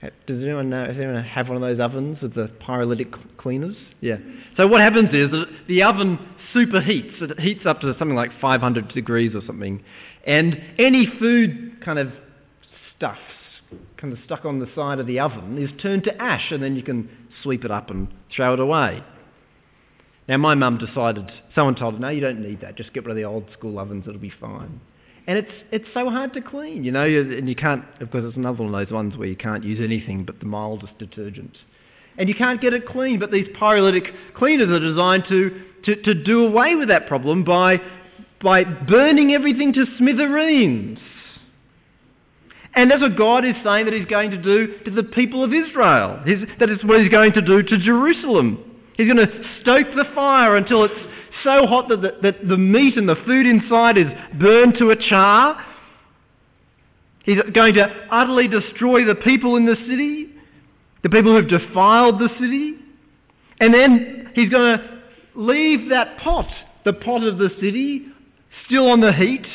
does 0.01 0.11
anyone 0.41 0.69
know? 0.69 0.87
Does 0.87 0.95
anyone 0.97 1.23
have 1.23 1.47
one 1.47 1.57
of 1.57 1.61
those 1.61 1.79
ovens 1.79 2.21
with 2.21 2.33
the 2.33 2.49
pyrolytic 2.65 3.13
cleaners? 3.37 3.75
Yeah. 4.01 4.17
So 4.55 4.67
what 4.67 4.81
happens 4.81 5.09
is 5.13 5.31
that 5.31 5.45
the 5.67 5.83
oven 5.83 6.19
superheats. 6.53 7.21
It 7.21 7.39
heats 7.39 7.65
up 7.65 7.81
to 7.81 7.93
something 7.99 8.15
like 8.15 8.31
500 8.39 8.89
degrees 8.89 9.35
or 9.35 9.41
something, 9.45 9.83
and 10.25 10.61
any 10.77 11.07
food 11.19 11.83
kind 11.83 11.99
of 11.99 12.11
stuff 12.97 13.17
kind 13.97 14.13
of 14.13 14.19
stuck 14.25 14.45
on 14.45 14.59
the 14.59 14.67
side 14.73 14.99
of 14.99 15.05
the 15.05 15.19
oven 15.19 15.57
is 15.57 15.69
turned 15.81 16.03
to 16.05 16.21
ash, 16.21 16.51
and 16.51 16.63
then 16.63 16.75
you 16.75 16.83
can 16.83 17.09
sweep 17.43 17.65
it 17.65 17.71
up 17.71 17.89
and 17.89 18.07
throw 18.35 18.53
it 18.53 18.59
away. 18.59 19.03
Now 20.29 20.37
my 20.37 20.55
mum 20.55 20.77
decided. 20.77 21.29
Someone 21.55 21.75
told 21.75 21.95
her, 21.95 21.99
"No, 21.99 22.09
you 22.09 22.21
don't 22.21 22.39
need 22.39 22.61
that. 22.61 22.77
Just 22.77 22.93
get 22.93 23.03
rid 23.03 23.11
of 23.11 23.17
the 23.17 23.23
old 23.23 23.51
school 23.51 23.79
ovens. 23.79 24.05
It'll 24.07 24.21
be 24.21 24.29
fine." 24.39 24.79
And 25.27 25.37
it's, 25.37 25.51
it's 25.71 25.85
so 25.93 26.09
hard 26.09 26.33
to 26.33 26.41
clean, 26.41 26.83
you 26.83 26.91
know, 26.91 27.05
and 27.05 27.47
you 27.47 27.55
can't, 27.55 27.83
of 27.99 28.09
course, 28.09 28.23
it's 28.25 28.37
another 28.37 28.63
one 28.63 28.73
of 28.73 28.87
those 28.87 28.91
ones 28.91 29.15
where 29.15 29.27
you 29.27 29.35
can't 29.35 29.63
use 29.63 29.79
anything 29.79 30.23
but 30.23 30.39
the 30.39 30.45
mildest 30.45 30.97
detergent. 30.97 31.55
And 32.17 32.27
you 32.27 32.33
can't 32.33 32.59
get 32.59 32.73
it 32.73 32.87
clean, 32.87 33.19
but 33.19 33.31
these 33.31 33.47
pyrolytic 33.49 34.07
cleaners 34.35 34.69
are 34.69 34.79
designed 34.79 35.25
to, 35.29 35.61
to, 35.85 36.01
to 36.01 36.13
do 36.15 36.45
away 36.45 36.73
with 36.73 36.87
that 36.87 37.07
problem 37.07 37.43
by, 37.43 37.79
by 38.41 38.63
burning 38.63 39.33
everything 39.33 39.71
to 39.73 39.85
smithereens. 39.99 40.97
And 42.73 42.89
that's 42.89 43.01
what 43.01 43.15
God 43.15 43.45
is 43.45 43.55
saying 43.63 43.85
that 43.85 43.93
He's 43.93 44.07
going 44.07 44.31
to 44.31 44.41
do 44.41 44.79
to 44.85 44.91
the 44.91 45.03
people 45.03 45.43
of 45.43 45.53
Israel. 45.53 46.23
That 46.59 46.71
is 46.71 46.83
what 46.83 47.01
He's 47.01 47.11
going 47.11 47.33
to 47.33 47.41
do 47.41 47.61
to 47.61 47.77
Jerusalem. 47.77 48.68
He's 48.99 49.07
going 49.07 49.25
to 49.25 49.43
stoke 49.61 49.87
the 49.95 50.03
fire 50.13 50.57
until 50.57 50.83
it's 50.83 50.93
so 51.41 51.65
hot 51.65 51.87
that 51.87 52.01
the, 52.01 52.17
that 52.21 52.45
the 52.45 52.57
meat 52.57 52.97
and 52.97 53.07
the 53.07 53.15
food 53.25 53.45
inside 53.45 53.97
is 53.97 54.07
burned 54.37 54.77
to 54.77 54.89
a 54.89 54.95
char. 54.97 55.65
He's 57.23 57.37
going 57.53 57.75
to 57.75 57.87
utterly 58.11 58.49
destroy 58.49 59.05
the 59.05 59.15
people 59.15 59.55
in 59.55 59.65
the 59.65 59.77
city, 59.87 60.27
the 61.01 61.07
people 61.07 61.33
who've 61.33 61.47
defiled 61.47 62.19
the 62.19 62.27
city. 62.41 62.75
And 63.61 63.73
then 63.73 64.31
he's 64.35 64.49
going 64.49 64.79
to 64.79 65.01
leave 65.33 65.91
that 65.91 66.17
pot, 66.17 66.49
the 66.83 66.91
pot 66.91 67.23
of 67.23 67.37
the 67.37 67.51
city, 67.61 68.05
still 68.65 68.91
on 68.91 68.99
the 68.99 69.13
heat 69.13 69.47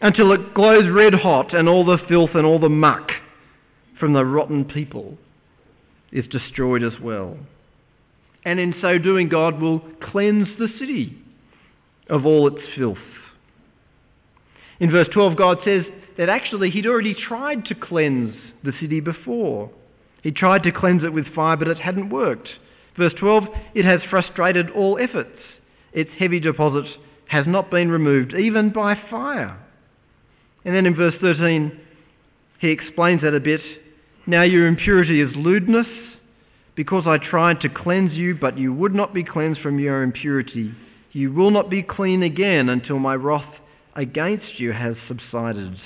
until 0.00 0.32
it 0.32 0.52
glows 0.52 0.90
red 0.90 1.14
hot 1.14 1.54
and 1.54 1.68
all 1.68 1.84
the 1.84 1.98
filth 2.08 2.30
and 2.34 2.44
all 2.44 2.58
the 2.58 2.68
muck 2.68 3.12
from 4.00 4.14
the 4.14 4.24
rotten 4.24 4.64
people 4.64 5.16
is 6.10 6.26
destroyed 6.26 6.82
as 6.82 6.98
well 7.00 7.36
and 8.44 8.58
in 8.58 8.74
so 8.80 8.98
doing, 8.98 9.28
God 9.28 9.60
will 9.60 9.80
cleanse 10.00 10.48
the 10.58 10.68
city 10.78 11.16
of 12.08 12.26
all 12.26 12.48
its 12.48 12.64
filth. 12.76 12.98
In 14.80 14.90
verse 14.90 15.08
12, 15.12 15.36
God 15.36 15.58
says 15.64 15.84
that 16.18 16.28
actually 16.28 16.70
He'd 16.70 16.86
already 16.86 17.14
tried 17.14 17.64
to 17.66 17.74
cleanse 17.74 18.34
the 18.64 18.72
city 18.80 19.00
before. 19.00 19.70
He 20.22 20.30
tried 20.30 20.64
to 20.64 20.72
cleanse 20.72 21.04
it 21.04 21.12
with 21.12 21.32
fire, 21.34 21.56
but 21.56 21.68
it 21.68 21.78
hadn't 21.78 22.10
worked. 22.10 22.48
Verse 22.96 23.14
12, 23.18 23.44
it 23.74 23.84
has 23.84 24.00
frustrated 24.10 24.70
all 24.70 24.98
efforts. 24.98 25.38
Its 25.92 26.10
heavy 26.18 26.40
deposit 26.40 26.86
has 27.28 27.46
not 27.46 27.70
been 27.70 27.90
removed, 27.90 28.34
even 28.34 28.70
by 28.70 28.94
fire. 29.10 29.58
And 30.64 30.74
then 30.74 30.86
in 30.86 30.94
verse 30.94 31.14
13, 31.20 31.80
he 32.60 32.70
explains 32.70 33.22
that 33.22 33.34
a 33.34 33.40
bit. 33.40 33.60
Now 34.26 34.42
your 34.42 34.66
impurity 34.66 35.20
is 35.20 35.34
lewdness 35.34 35.86
because 36.74 37.04
I 37.06 37.18
tried 37.18 37.60
to 37.60 37.68
cleanse 37.68 38.12
you, 38.12 38.34
but 38.34 38.58
you 38.58 38.72
would 38.72 38.94
not 38.94 39.12
be 39.12 39.24
cleansed 39.24 39.60
from 39.60 39.78
your 39.78 40.02
impurity. 40.02 40.74
You 41.12 41.32
will 41.32 41.50
not 41.50 41.68
be 41.68 41.82
clean 41.82 42.22
again 42.22 42.68
until 42.68 42.98
my 42.98 43.14
wrath 43.14 43.54
against 43.94 44.58
you 44.58 44.72
has 44.72 44.96
subsided. 45.06 45.76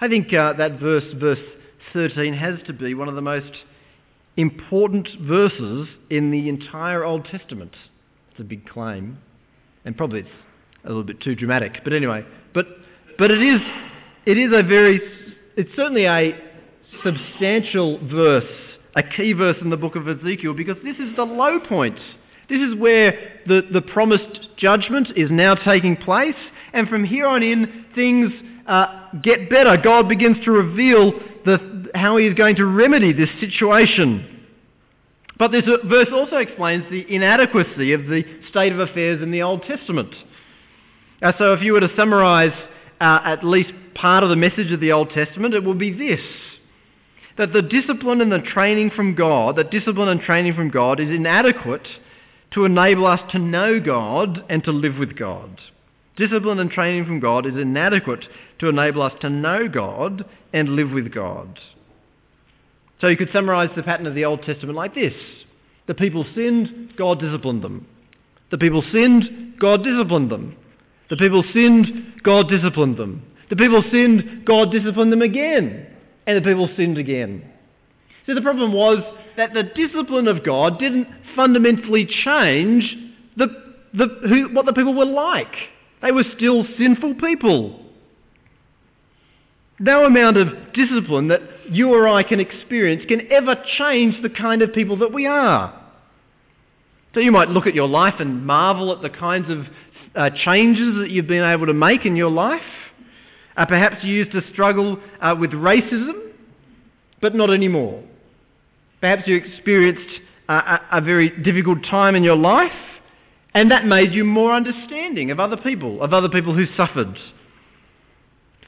I 0.00 0.08
think 0.08 0.32
uh, 0.32 0.52
that 0.54 0.78
verse, 0.78 1.04
verse 1.16 1.38
13, 1.92 2.34
has 2.34 2.58
to 2.66 2.72
be 2.72 2.94
one 2.94 3.08
of 3.08 3.14
the 3.14 3.22
most 3.22 3.52
important 4.36 5.08
verses 5.22 5.88
in 6.10 6.30
the 6.30 6.48
entire 6.48 7.04
Old 7.04 7.24
Testament. 7.24 7.74
It's 8.30 8.40
a 8.40 8.44
big 8.44 8.68
claim, 8.68 9.18
and 9.84 9.96
probably 9.96 10.20
it's 10.20 10.28
a 10.84 10.88
little 10.88 11.04
bit 11.04 11.20
too 11.20 11.34
dramatic. 11.34 11.80
But 11.84 11.92
anyway, 11.92 12.24
but 12.52 12.66
but 13.18 13.30
it 13.30 13.42
is 13.42 13.60
it 14.26 14.38
is 14.38 14.52
a 14.52 14.62
very 14.62 15.00
it's 15.56 15.70
certainly 15.76 16.04
a 16.04 16.32
substantial 17.04 17.98
verse, 18.08 18.44
a 18.96 19.02
key 19.02 19.32
verse 19.32 19.56
in 19.60 19.70
the 19.70 19.76
book 19.76 19.96
of 19.96 20.08
Ezekiel, 20.08 20.54
because 20.54 20.76
this 20.82 20.96
is 20.96 21.14
the 21.16 21.24
low 21.24 21.60
point 21.60 21.98
This 22.48 22.60
is 22.60 22.74
where 22.76 23.12
the, 23.46 23.62
the 23.72 23.82
promised 23.82 24.48
judgment 24.56 25.08
is 25.16 25.30
now 25.30 25.54
taking 25.54 25.96
place, 25.96 26.34
and 26.72 26.88
from 26.88 27.04
here 27.04 27.26
on 27.26 27.42
in, 27.42 27.86
things 27.94 28.32
uh, 28.66 29.10
get 29.22 29.48
better. 29.50 29.76
God 29.76 30.08
begins 30.08 30.42
to 30.44 30.50
reveal 30.50 31.12
the, 31.44 31.90
how 31.94 32.16
He 32.16 32.26
is 32.26 32.34
going 32.34 32.56
to 32.56 32.66
remedy 32.66 33.12
this 33.12 33.30
situation. 33.40 34.30
But 35.38 35.50
this 35.50 35.64
verse 35.84 36.08
also 36.12 36.36
explains 36.36 36.84
the 36.90 37.04
inadequacy 37.12 37.92
of 37.92 38.06
the 38.06 38.22
state 38.50 38.72
of 38.72 38.78
affairs 38.78 39.20
in 39.20 39.30
the 39.30 39.42
Old 39.42 39.62
Testament. 39.62 40.14
Uh, 41.20 41.32
so, 41.38 41.52
if 41.54 41.62
you 41.62 41.72
were 41.72 41.80
to 41.80 41.90
summarize 41.96 42.52
uh, 43.00 43.20
at 43.24 43.44
least 43.44 43.72
part 43.94 44.22
of 44.22 44.30
the 44.30 44.36
message 44.36 44.70
of 44.70 44.80
the 44.80 44.92
Old 44.92 45.10
Testament, 45.10 45.54
it 45.54 45.64
would 45.64 45.78
be 45.78 45.92
this 45.92 46.20
that 47.36 47.52
the 47.52 47.62
discipline 47.62 48.20
and 48.20 48.30
the 48.30 48.38
training 48.38 48.90
from 48.90 49.14
God, 49.14 49.56
that 49.56 49.70
discipline 49.70 50.08
and 50.08 50.20
training 50.20 50.54
from 50.54 50.70
God 50.70 51.00
is 51.00 51.10
inadequate 51.10 51.86
to 52.52 52.64
enable 52.64 53.06
us 53.06 53.20
to 53.32 53.38
know 53.38 53.80
God 53.80 54.44
and 54.48 54.62
to 54.64 54.70
live 54.70 54.96
with 54.98 55.16
God. 55.16 55.60
Discipline 56.16 56.60
and 56.60 56.70
training 56.70 57.06
from 57.06 57.18
God 57.18 57.44
is 57.46 57.54
inadequate 57.54 58.24
to 58.60 58.68
enable 58.68 59.02
us 59.02 59.12
to 59.20 59.30
know 59.30 59.68
God 59.68 60.24
and 60.52 60.68
live 60.70 60.92
with 60.92 61.12
God. 61.12 61.58
So 63.00 63.08
you 63.08 63.16
could 63.16 63.32
summarize 63.32 63.70
the 63.74 63.82
pattern 63.82 64.06
of 64.06 64.14
the 64.14 64.24
Old 64.24 64.42
Testament 64.44 64.76
like 64.76 64.94
this 64.94 65.14
The 65.88 65.94
people 65.94 66.24
sinned, 66.34 66.94
God 66.96 67.20
disciplined 67.20 67.62
them. 67.62 67.86
The 68.52 68.58
people 68.58 68.84
sinned, 68.92 69.58
God 69.58 69.82
disciplined 69.82 70.30
them. 70.30 70.56
The 71.10 71.16
people 71.16 71.44
sinned, 71.52 72.22
God 72.22 72.48
disciplined 72.48 72.96
them. 72.96 73.22
The 73.50 73.56
people 73.56 73.82
sinned, 73.90 74.46
God 74.46 74.70
disciplined 74.70 75.12
them 75.12 75.22
again. 75.22 75.93
And 76.26 76.36
the 76.36 76.48
people 76.48 76.68
sinned 76.76 76.98
again. 76.98 77.50
So 78.26 78.34
the 78.34 78.40
problem 78.40 78.72
was 78.72 78.98
that 79.36 79.52
the 79.52 79.62
discipline 79.62 80.28
of 80.28 80.44
God 80.44 80.78
didn't 80.78 81.06
fundamentally 81.36 82.06
change 82.24 82.96
the, 83.36 83.48
the, 83.92 84.06
who, 84.28 84.54
what 84.54 84.66
the 84.66 84.72
people 84.72 84.94
were 84.94 85.04
like. 85.04 85.52
They 86.02 86.12
were 86.12 86.24
still 86.36 86.66
sinful 86.78 87.16
people. 87.16 87.80
No 89.78 90.04
amount 90.04 90.36
of 90.36 90.48
discipline 90.72 91.28
that 91.28 91.40
you 91.70 91.92
or 91.92 92.08
I 92.08 92.22
can 92.22 92.40
experience 92.40 93.04
can 93.08 93.30
ever 93.32 93.56
change 93.78 94.22
the 94.22 94.30
kind 94.30 94.62
of 94.62 94.72
people 94.72 94.98
that 94.98 95.12
we 95.12 95.26
are. 95.26 95.80
So 97.12 97.20
you 97.20 97.32
might 97.32 97.48
look 97.48 97.66
at 97.66 97.74
your 97.74 97.88
life 97.88 98.14
and 98.18 98.46
marvel 98.46 98.92
at 98.92 99.02
the 99.02 99.10
kinds 99.10 99.50
of 99.50 99.66
uh, 100.14 100.30
changes 100.44 100.96
that 100.98 101.10
you've 101.10 101.26
been 101.26 101.44
able 101.44 101.66
to 101.66 101.74
make 101.74 102.06
in 102.06 102.16
your 102.16 102.30
life. 102.30 102.62
Uh, 103.56 103.66
perhaps 103.66 103.96
you 104.02 104.14
used 104.14 104.32
to 104.32 104.42
struggle 104.52 104.98
uh, 105.20 105.34
with 105.38 105.50
racism, 105.52 106.30
but 107.20 107.34
not 107.34 107.50
anymore. 107.50 108.02
Perhaps 109.00 109.22
you 109.26 109.36
experienced 109.36 110.20
a, 110.48 110.80
a 110.92 111.00
very 111.00 111.30
difficult 111.42 111.78
time 111.88 112.14
in 112.14 112.24
your 112.24 112.36
life, 112.36 112.72
and 113.54 113.70
that 113.70 113.86
made 113.86 114.12
you 114.12 114.24
more 114.24 114.52
understanding 114.52 115.30
of 115.30 115.38
other 115.38 115.56
people, 115.56 116.02
of 116.02 116.12
other 116.12 116.28
people 116.28 116.54
who 116.54 116.66
suffered. 116.76 117.16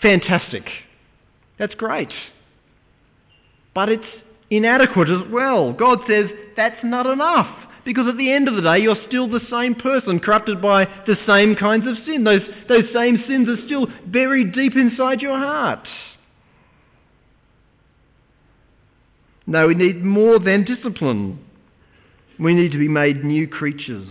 Fantastic. 0.01 0.64
That's 1.59 1.75
great. 1.75 2.12
But 3.75 3.88
it's 3.88 4.05
inadequate 4.51 5.09
as 5.09 5.31
well. 5.31 5.72
God 5.72 5.99
says 6.09 6.27
that's 6.57 6.83
not 6.85 7.07
enough. 7.07 7.49
Because 7.87 8.09
at 8.09 8.16
the 8.16 8.33
end 8.33 8.49
of 8.49 8.57
the 8.57 8.62
day, 8.62 8.81
you're 8.81 8.99
still 9.07 9.29
the 9.29 9.40
same 9.49 9.77
person, 9.77 10.18
corrupted 10.18 10.61
by 10.61 10.87
the 11.07 11.14
same 11.25 11.55
kinds 11.55 11.87
of 11.87 11.94
sin. 12.05 12.25
Those, 12.25 12.42
those 12.68 12.92
same 12.92 13.22
sins 13.29 13.49
are 13.49 13.64
still 13.64 13.87
buried 14.09 14.53
deep 14.53 14.75
inside 14.75 15.22
your 15.22 15.38
heart. 15.38 15.87
No, 19.46 19.68
we 19.68 19.77
need 19.77 20.05
more 20.05 20.40
than 20.40 20.64
discipline. 20.64 21.38
We 22.40 22.55
need 22.55 22.72
to 22.72 22.79
be 22.79 22.88
made 22.88 23.25
new 23.25 23.46
creatures. 23.46 24.09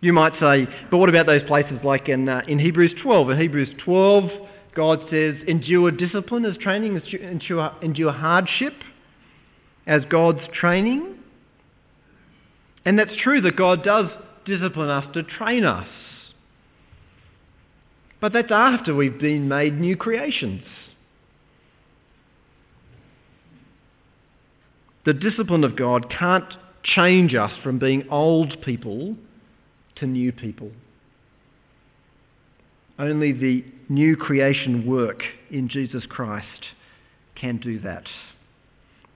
You 0.00 0.14
might 0.14 0.32
say, 0.40 0.66
but 0.90 0.96
what 0.96 1.10
about 1.10 1.26
those 1.26 1.42
places 1.42 1.80
like 1.84 2.08
in, 2.08 2.30
uh, 2.30 2.40
in 2.48 2.58
Hebrews 2.58 2.92
12? 3.02 3.28
In 3.28 3.38
Hebrews 3.38 3.68
12, 3.84 4.30
God 4.74 5.00
says, 5.10 5.34
endure 5.46 5.90
discipline 5.90 6.46
as 6.46 6.56
training, 6.56 6.98
endure, 7.12 7.72
endure 7.82 8.12
hardship 8.12 8.72
as 9.86 10.00
God's 10.08 10.40
training. 10.54 11.18
And 12.90 12.98
that's 12.98 13.16
true 13.22 13.40
that 13.42 13.54
God 13.54 13.84
does 13.84 14.06
discipline 14.44 14.88
us 14.88 15.04
to 15.14 15.22
train 15.22 15.64
us. 15.64 15.86
But 18.20 18.32
that's 18.32 18.50
after 18.50 18.96
we've 18.96 19.20
been 19.20 19.46
made 19.46 19.78
new 19.78 19.96
creations. 19.96 20.64
The 25.06 25.12
discipline 25.12 25.62
of 25.62 25.76
God 25.76 26.10
can't 26.10 26.52
change 26.82 27.32
us 27.36 27.52
from 27.62 27.78
being 27.78 28.08
old 28.10 28.60
people 28.60 29.14
to 30.00 30.06
new 30.08 30.32
people. 30.32 30.72
Only 32.98 33.30
the 33.30 33.64
new 33.88 34.16
creation 34.16 34.84
work 34.84 35.22
in 35.48 35.68
Jesus 35.68 36.06
Christ 36.08 36.66
can 37.40 37.58
do 37.58 37.78
that. 37.82 38.08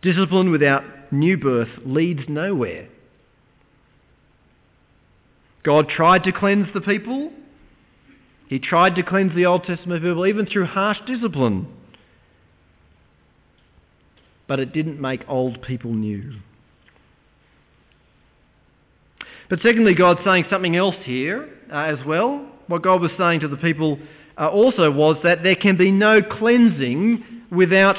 Discipline 0.01 0.53
without 0.53 0.85
new 1.13 1.37
birth 1.37 1.71
leads 1.85 2.29
nowhere. 2.29 2.87
God 5.65 5.89
tried 5.89 6.25
to 6.25 6.33
cleanse 6.33 6.69
the 6.75 6.81
people. 6.81 7.33
He 8.49 8.59
tried 8.59 8.95
to 8.97 9.03
cleanse 9.03 9.35
the 9.35 9.47
Old 9.47 9.65
Testament 9.65 10.03
people 10.03 10.27
even 10.27 10.47
through 10.47 10.67
harsh 10.67 10.99
discipline. 11.07 11.67
But 14.47 14.61
it 14.61 14.73
didn't 14.73 15.01
make 15.01 15.23
old 15.27 15.63
people 15.63 15.93
new. 15.93 16.35
But 19.49 19.61
secondly, 19.63 19.95
God's 19.95 20.21
saying 20.25 20.47
something 20.51 20.77
else 20.77 20.97
here 21.03 21.49
uh, 21.73 21.77
as 21.77 21.99
well. 22.07 22.47
What 22.67 22.83
God 22.83 23.01
was 23.01 23.11
saying 23.19 23.41
to 23.41 23.49
the 23.49 23.57
people 23.57 23.99
uh, 24.39 24.49
also 24.49 24.91
was 24.91 25.17
that 25.23 25.43
there 25.43 25.57
can 25.57 25.77
be 25.77 25.91
no 25.91 26.23
cleansing 26.23 27.25
without 27.51 27.97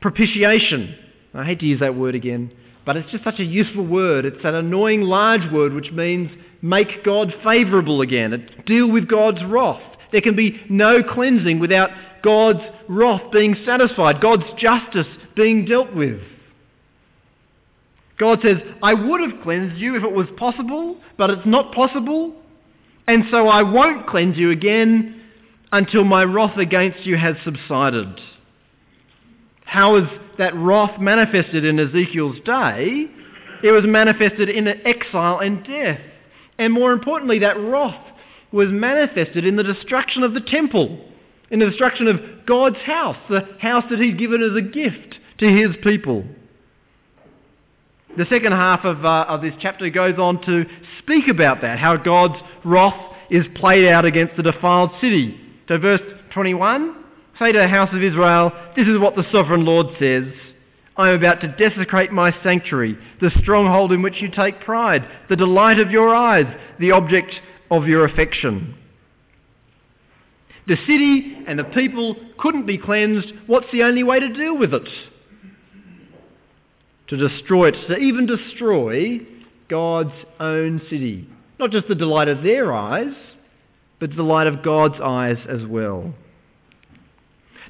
propitiation. 0.00 0.96
I 1.32 1.44
hate 1.44 1.60
to 1.60 1.66
use 1.66 1.80
that 1.80 1.96
word 1.96 2.14
again, 2.14 2.52
but 2.84 2.96
it's 2.96 3.10
just 3.10 3.24
such 3.24 3.38
a 3.38 3.44
useful 3.44 3.86
word. 3.86 4.24
It's 4.24 4.44
an 4.44 4.54
annoying 4.54 5.02
large 5.02 5.50
word 5.52 5.72
which 5.72 5.90
means 5.92 6.30
make 6.62 7.04
God 7.04 7.34
favourable 7.44 8.00
again, 8.00 8.48
deal 8.66 8.90
with 8.90 9.08
God's 9.08 9.42
wrath. 9.44 9.82
There 10.12 10.20
can 10.20 10.36
be 10.36 10.60
no 10.68 11.02
cleansing 11.02 11.58
without 11.58 11.90
God's 12.22 12.60
wrath 12.88 13.22
being 13.32 13.56
satisfied, 13.66 14.20
God's 14.20 14.44
justice 14.58 15.06
being 15.36 15.64
dealt 15.64 15.94
with. 15.94 16.20
God 18.18 18.38
says, 18.42 18.58
I 18.82 18.94
would 18.94 19.20
have 19.20 19.42
cleansed 19.42 19.76
you 19.76 19.96
if 19.96 20.04
it 20.04 20.12
was 20.12 20.28
possible, 20.36 20.96
but 21.18 21.30
it's 21.30 21.46
not 21.46 21.74
possible, 21.74 22.32
and 23.08 23.24
so 23.30 23.48
I 23.48 23.62
won't 23.62 24.06
cleanse 24.06 24.38
you 24.38 24.50
again 24.50 25.20
until 25.72 26.04
my 26.04 26.22
wrath 26.22 26.56
against 26.56 27.04
you 27.04 27.16
has 27.16 27.34
subsided. 27.44 28.20
How 29.64 29.96
is 29.96 30.04
that 30.38 30.54
wrath 30.54 31.00
manifested 31.00 31.64
in 31.64 31.78
Ezekiel's 31.78 32.38
day? 32.44 33.06
It 33.62 33.72
was 33.72 33.84
manifested 33.86 34.48
in 34.48 34.68
exile 34.68 35.38
and 35.38 35.64
death. 35.64 36.00
And 36.58 36.72
more 36.72 36.92
importantly, 36.92 37.38
that 37.40 37.58
wrath 37.58 38.04
was 38.52 38.68
manifested 38.70 39.44
in 39.44 39.56
the 39.56 39.62
destruction 39.62 40.22
of 40.22 40.34
the 40.34 40.40
temple, 40.40 40.98
in 41.50 41.58
the 41.58 41.66
destruction 41.66 42.06
of 42.06 42.46
God's 42.46 42.76
house, 42.78 43.16
the 43.28 43.40
house 43.60 43.84
that 43.90 43.98
He'd 43.98 44.18
given 44.18 44.42
as 44.42 44.56
a 44.56 44.62
gift 44.62 45.16
to 45.38 45.46
His 45.46 45.74
people. 45.82 46.24
The 48.16 48.26
second 48.26 48.52
half 48.52 48.84
of, 48.84 49.04
uh, 49.04 49.26
of 49.28 49.42
this 49.42 49.54
chapter 49.60 49.90
goes 49.90 50.18
on 50.18 50.40
to 50.42 50.64
speak 51.00 51.26
about 51.28 51.62
that, 51.62 51.78
how 51.78 51.96
God's 51.96 52.40
wrath 52.64 53.12
is 53.28 53.44
played 53.56 53.88
out 53.88 54.04
against 54.04 54.36
the 54.36 54.42
defiled 54.44 54.90
city. 55.00 55.40
So, 55.66 55.78
verse 55.78 56.00
21 56.32 57.03
say 57.38 57.52
to 57.52 57.58
the 57.58 57.68
house 57.68 57.90
of 57.92 58.02
Israel, 58.02 58.52
This 58.76 58.86
is 58.86 58.98
what 58.98 59.16
the 59.16 59.24
sovereign 59.32 59.64
Lord 59.64 59.86
says. 59.98 60.24
I 60.96 61.08
am 61.08 61.16
about 61.16 61.40
to 61.40 61.48
desecrate 61.48 62.12
my 62.12 62.32
sanctuary, 62.42 62.96
the 63.20 63.32
stronghold 63.42 63.92
in 63.92 64.02
which 64.02 64.20
you 64.22 64.30
take 64.30 64.60
pride, 64.60 65.02
the 65.28 65.36
delight 65.36 65.80
of 65.80 65.90
your 65.90 66.14
eyes, 66.14 66.46
the 66.78 66.92
object 66.92 67.34
of 67.70 67.88
your 67.88 68.04
affection. 68.04 68.76
The 70.66 70.76
city 70.86 71.44
and 71.46 71.58
the 71.58 71.64
people 71.64 72.16
couldn't 72.38 72.66
be 72.66 72.78
cleansed. 72.78 73.32
What's 73.46 73.70
the 73.72 73.82
only 73.82 74.02
way 74.02 74.20
to 74.20 74.32
deal 74.32 74.56
with 74.56 74.72
it? 74.72 74.88
To 77.08 77.16
destroy 77.16 77.68
it, 77.68 77.76
to 77.88 77.96
even 77.96 78.26
destroy 78.26 79.20
God's 79.68 80.14
own 80.40 80.80
city. 80.88 81.28
Not 81.58 81.70
just 81.70 81.88
the 81.88 81.94
delight 81.94 82.28
of 82.28 82.42
their 82.42 82.72
eyes, 82.72 83.12
but 84.00 84.10
the 84.10 84.16
delight 84.16 84.46
of 84.46 84.62
God's 84.62 85.00
eyes 85.02 85.36
as 85.48 85.66
well. 85.66 86.14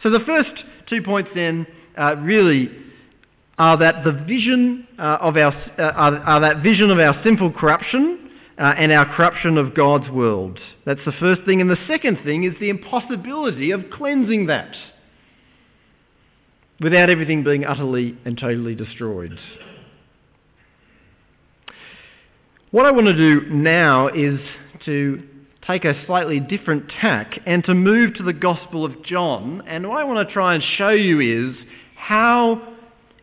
So 0.04 0.10
the 0.10 0.20
first 0.20 0.50
two 0.86 1.00
points 1.00 1.30
then 1.34 1.66
uh, 1.98 2.16
really 2.16 2.70
are 3.56 3.78
that 3.78 4.04
the 4.04 4.12
vision 4.12 4.86
uh, 4.98 5.16
of 5.22 5.38
our 5.38 5.50
uh, 5.78 5.82
are, 5.82 6.18
are, 6.18 6.40
that 6.40 6.62
vision 6.62 6.90
of 6.90 6.98
our 6.98 7.18
sinful 7.24 7.52
corruption 7.52 8.30
uh, 8.58 8.74
and 8.76 8.92
our 8.92 9.06
corruption 9.16 9.56
of 9.56 9.74
God's 9.74 10.10
world. 10.10 10.60
That's 10.84 11.00
the 11.06 11.12
first 11.12 11.40
thing, 11.46 11.62
and 11.62 11.70
the 11.70 11.78
second 11.88 12.18
thing 12.22 12.44
is 12.44 12.52
the 12.60 12.68
impossibility 12.68 13.70
of 13.70 13.88
cleansing 13.90 14.46
that 14.48 14.76
without 16.80 17.08
everything 17.08 17.42
being 17.42 17.64
utterly 17.64 18.14
and 18.26 18.36
totally 18.36 18.74
destroyed. 18.74 19.38
What 22.72 22.84
I 22.84 22.90
want 22.90 23.06
to 23.06 23.16
do 23.16 23.48
now 23.48 24.08
is 24.08 24.38
to 24.84 25.22
take 25.66 25.85
a 25.85 26.05
slightly 26.07 26.40
different 26.40 26.90
tack 27.00 27.38
and 27.46 27.64
to 27.64 27.74
move 27.74 28.14
to 28.14 28.22
the 28.22 28.33
Gospel 28.33 28.85
of 28.85 29.03
John. 29.05 29.62
And 29.66 29.88
what 29.88 29.98
I 29.98 30.05
want 30.05 30.27
to 30.27 30.33
try 30.33 30.55
and 30.55 30.62
show 30.77 30.90
you 30.90 31.50
is 31.50 31.57
how 31.96 32.74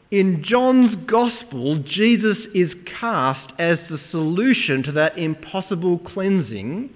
in 0.09 0.43
John's 0.43 0.95
Gospel 1.07 1.83
Jesus 1.83 2.37
is 2.53 2.71
cast 2.99 3.53
as 3.59 3.77
the 3.89 3.99
solution 4.09 4.83
to 4.83 4.91
that 4.93 5.17
impossible 5.17 5.99
cleansing 5.99 6.89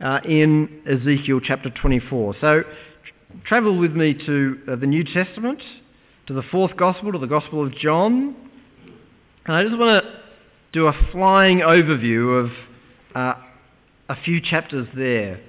uh, 0.00 0.20
in 0.24 0.82
Ezekiel 0.86 1.40
chapter 1.42 1.70
24. 1.70 2.36
So 2.40 2.62
travel 3.44 3.78
with 3.78 3.92
me 3.92 4.14
to 4.14 4.60
uh, 4.68 4.76
the 4.76 4.86
New 4.86 5.04
Testament, 5.04 5.62
to 6.26 6.34
the 6.34 6.42
fourth 6.42 6.76
Gospel, 6.76 7.12
to 7.12 7.18
the 7.18 7.26
Gospel 7.26 7.66
of 7.66 7.74
John. 7.74 8.36
And 9.46 9.56
I 9.56 9.62
just 9.62 9.78
want 9.78 10.04
to 10.04 10.20
do 10.72 10.88
a 10.88 10.92
flying 11.10 11.60
overview 11.60 12.44
of 12.44 12.50
uh, 13.14 13.40
a 14.08 14.16
few 14.24 14.40
chapters 14.40 14.86
there. 14.96 15.40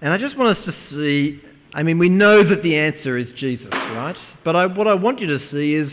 And 0.00 0.12
I 0.12 0.18
just 0.18 0.36
want 0.36 0.56
us 0.56 0.64
to 0.64 0.72
see, 0.90 1.40
I 1.74 1.82
mean, 1.82 1.98
we 1.98 2.08
know 2.08 2.48
that 2.48 2.62
the 2.62 2.76
answer 2.76 3.16
is 3.18 3.26
Jesus, 3.36 3.66
right? 3.72 4.16
But 4.44 4.54
I, 4.54 4.66
what 4.66 4.86
I 4.86 4.94
want 4.94 5.20
you 5.20 5.26
to 5.26 5.38
see 5.50 5.74
is 5.74 5.90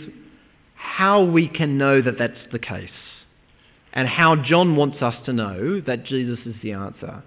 how 0.76 1.24
we 1.24 1.48
can 1.48 1.78
know 1.78 2.02
that 2.02 2.18
that's 2.20 2.34
the 2.52 2.60
case. 2.60 2.90
And 3.94 4.08
how 4.08 4.36
John 4.36 4.76
wants 4.76 5.02
us 5.02 5.16
to 5.26 5.34
know 5.34 5.82
that 5.82 6.04
Jesus 6.04 6.38
is 6.46 6.56
the 6.62 6.74
answer 6.74 7.24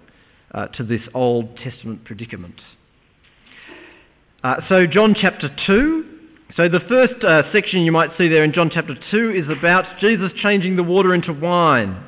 uh, 0.53 0.67
to 0.67 0.83
this 0.83 1.01
Old 1.13 1.57
Testament 1.57 2.05
predicament. 2.05 2.61
Uh, 4.43 4.61
so, 4.69 4.85
John 4.85 5.15
chapter 5.19 5.49
2. 5.67 6.08
So, 6.59 6.67
the 6.67 6.81
first 6.89 7.23
uh, 7.23 7.49
section 7.53 7.83
you 7.83 7.93
might 7.93 8.09
see 8.17 8.27
there 8.27 8.43
in 8.43 8.51
John 8.51 8.69
chapter 8.69 8.93
2 9.11 9.31
is 9.31 9.45
about 9.49 9.85
Jesus 10.01 10.29
changing 10.43 10.75
the 10.75 10.83
water 10.83 11.13
into 11.13 11.31
wine. 11.31 12.03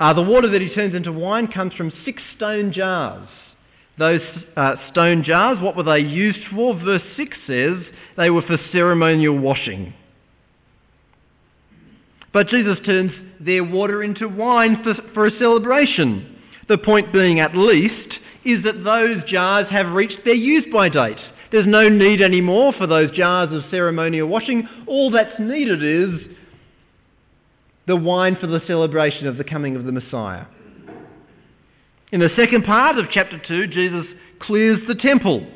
Uh, 0.00 0.14
the 0.14 0.22
water 0.22 0.50
that 0.50 0.60
he 0.60 0.68
turns 0.74 0.96
into 0.96 1.12
wine 1.12 1.46
comes 1.46 1.74
from 1.74 1.92
six 2.04 2.20
stone 2.34 2.72
jars. 2.72 3.28
Those 4.00 4.20
uh, 4.56 4.74
stone 4.90 5.22
jars, 5.22 5.58
what 5.60 5.76
were 5.76 5.84
they 5.84 6.00
used 6.00 6.40
for? 6.52 6.74
Verse 6.74 7.02
6 7.16 7.36
says 7.46 7.76
they 8.16 8.30
were 8.30 8.42
for 8.42 8.58
ceremonial 8.72 9.38
washing. 9.38 9.94
But 12.32 12.48
Jesus 12.48 12.78
turns 12.84 13.12
their 13.38 13.62
water 13.62 14.02
into 14.02 14.26
wine 14.26 14.82
for, 14.82 14.94
for 15.14 15.26
a 15.26 15.38
celebration. 15.38 16.36
The 16.68 16.78
point 16.78 17.12
being, 17.12 17.38
at 17.38 17.56
least, 17.56 18.18
is 18.44 18.64
that 18.64 18.82
those 18.82 19.22
jars 19.30 19.68
have 19.70 19.92
reached 19.92 20.24
their 20.24 20.34
use 20.34 20.64
by 20.72 20.88
date. 20.88 21.18
There's 21.50 21.66
no 21.66 21.88
need 21.88 22.20
anymore 22.20 22.74
for 22.76 22.86
those 22.86 23.10
jars 23.12 23.50
of 23.52 23.62
ceremonial 23.70 24.28
washing. 24.28 24.68
All 24.86 25.10
that's 25.10 25.38
needed 25.38 25.82
is 25.82 26.20
the 27.86 27.96
wine 27.96 28.36
for 28.38 28.46
the 28.46 28.60
celebration 28.66 29.26
of 29.26 29.38
the 29.38 29.44
coming 29.44 29.74
of 29.74 29.84
the 29.84 29.92
Messiah. 29.92 30.44
In 32.12 32.20
the 32.20 32.30
second 32.36 32.64
part 32.64 32.98
of 32.98 33.06
chapter 33.10 33.40
2, 33.46 33.66
Jesus 33.68 34.06
clears 34.40 34.80
the 34.86 34.94
temple. 34.94 35.46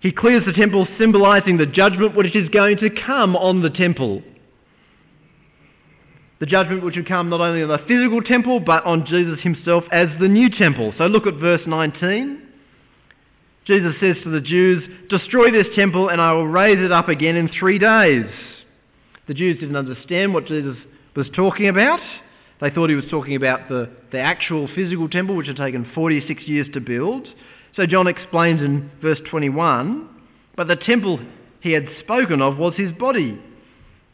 He 0.00 0.12
clears 0.12 0.44
the 0.46 0.52
temple, 0.52 0.86
symbolizing 0.98 1.56
the 1.56 1.66
judgment 1.66 2.16
which 2.16 2.34
is 2.34 2.48
going 2.48 2.78
to 2.78 2.90
come 2.90 3.36
on 3.36 3.62
the 3.62 3.70
temple. 3.70 4.22
The 6.38 6.46
judgment 6.46 6.82
which 6.82 6.96
would 6.96 7.06
come 7.06 7.28
not 7.28 7.40
only 7.40 7.62
on 7.62 7.68
the 7.68 7.78
physical 7.86 8.22
temple, 8.22 8.60
but 8.60 8.84
on 8.84 9.04
Jesus 9.04 9.40
himself 9.40 9.84
as 9.92 10.08
the 10.18 10.28
new 10.28 10.48
temple. 10.48 10.94
So 10.96 11.06
look 11.06 11.26
at 11.26 11.34
verse 11.34 11.60
19. 11.66 12.49
Jesus 13.70 13.94
says 14.00 14.16
to 14.24 14.30
the 14.30 14.40
Jews, 14.40 14.82
Destroy 15.10 15.52
this 15.52 15.68
temple, 15.76 16.08
and 16.08 16.20
I 16.20 16.32
will 16.32 16.48
raise 16.48 16.84
it 16.84 16.90
up 16.90 17.08
again 17.08 17.36
in 17.36 17.48
three 17.48 17.78
days. 17.78 18.26
The 19.28 19.34
Jews 19.34 19.60
didn't 19.60 19.76
understand 19.76 20.34
what 20.34 20.46
Jesus 20.46 20.76
was 21.14 21.28
talking 21.36 21.68
about. 21.68 22.00
They 22.60 22.70
thought 22.70 22.90
he 22.90 22.96
was 22.96 23.04
talking 23.08 23.36
about 23.36 23.68
the, 23.68 23.88
the 24.10 24.18
actual 24.18 24.68
physical 24.74 25.08
temple, 25.08 25.36
which 25.36 25.46
had 25.46 25.56
taken 25.56 25.88
46 25.94 26.42
years 26.48 26.66
to 26.74 26.80
build. 26.80 27.28
So 27.76 27.86
John 27.86 28.08
explains 28.08 28.60
in 28.60 28.90
verse 29.00 29.20
21 29.30 30.08
But 30.56 30.66
the 30.66 30.74
temple 30.74 31.20
he 31.60 31.70
had 31.70 31.86
spoken 32.00 32.42
of 32.42 32.58
was 32.58 32.74
his 32.74 32.90
body. 32.90 33.40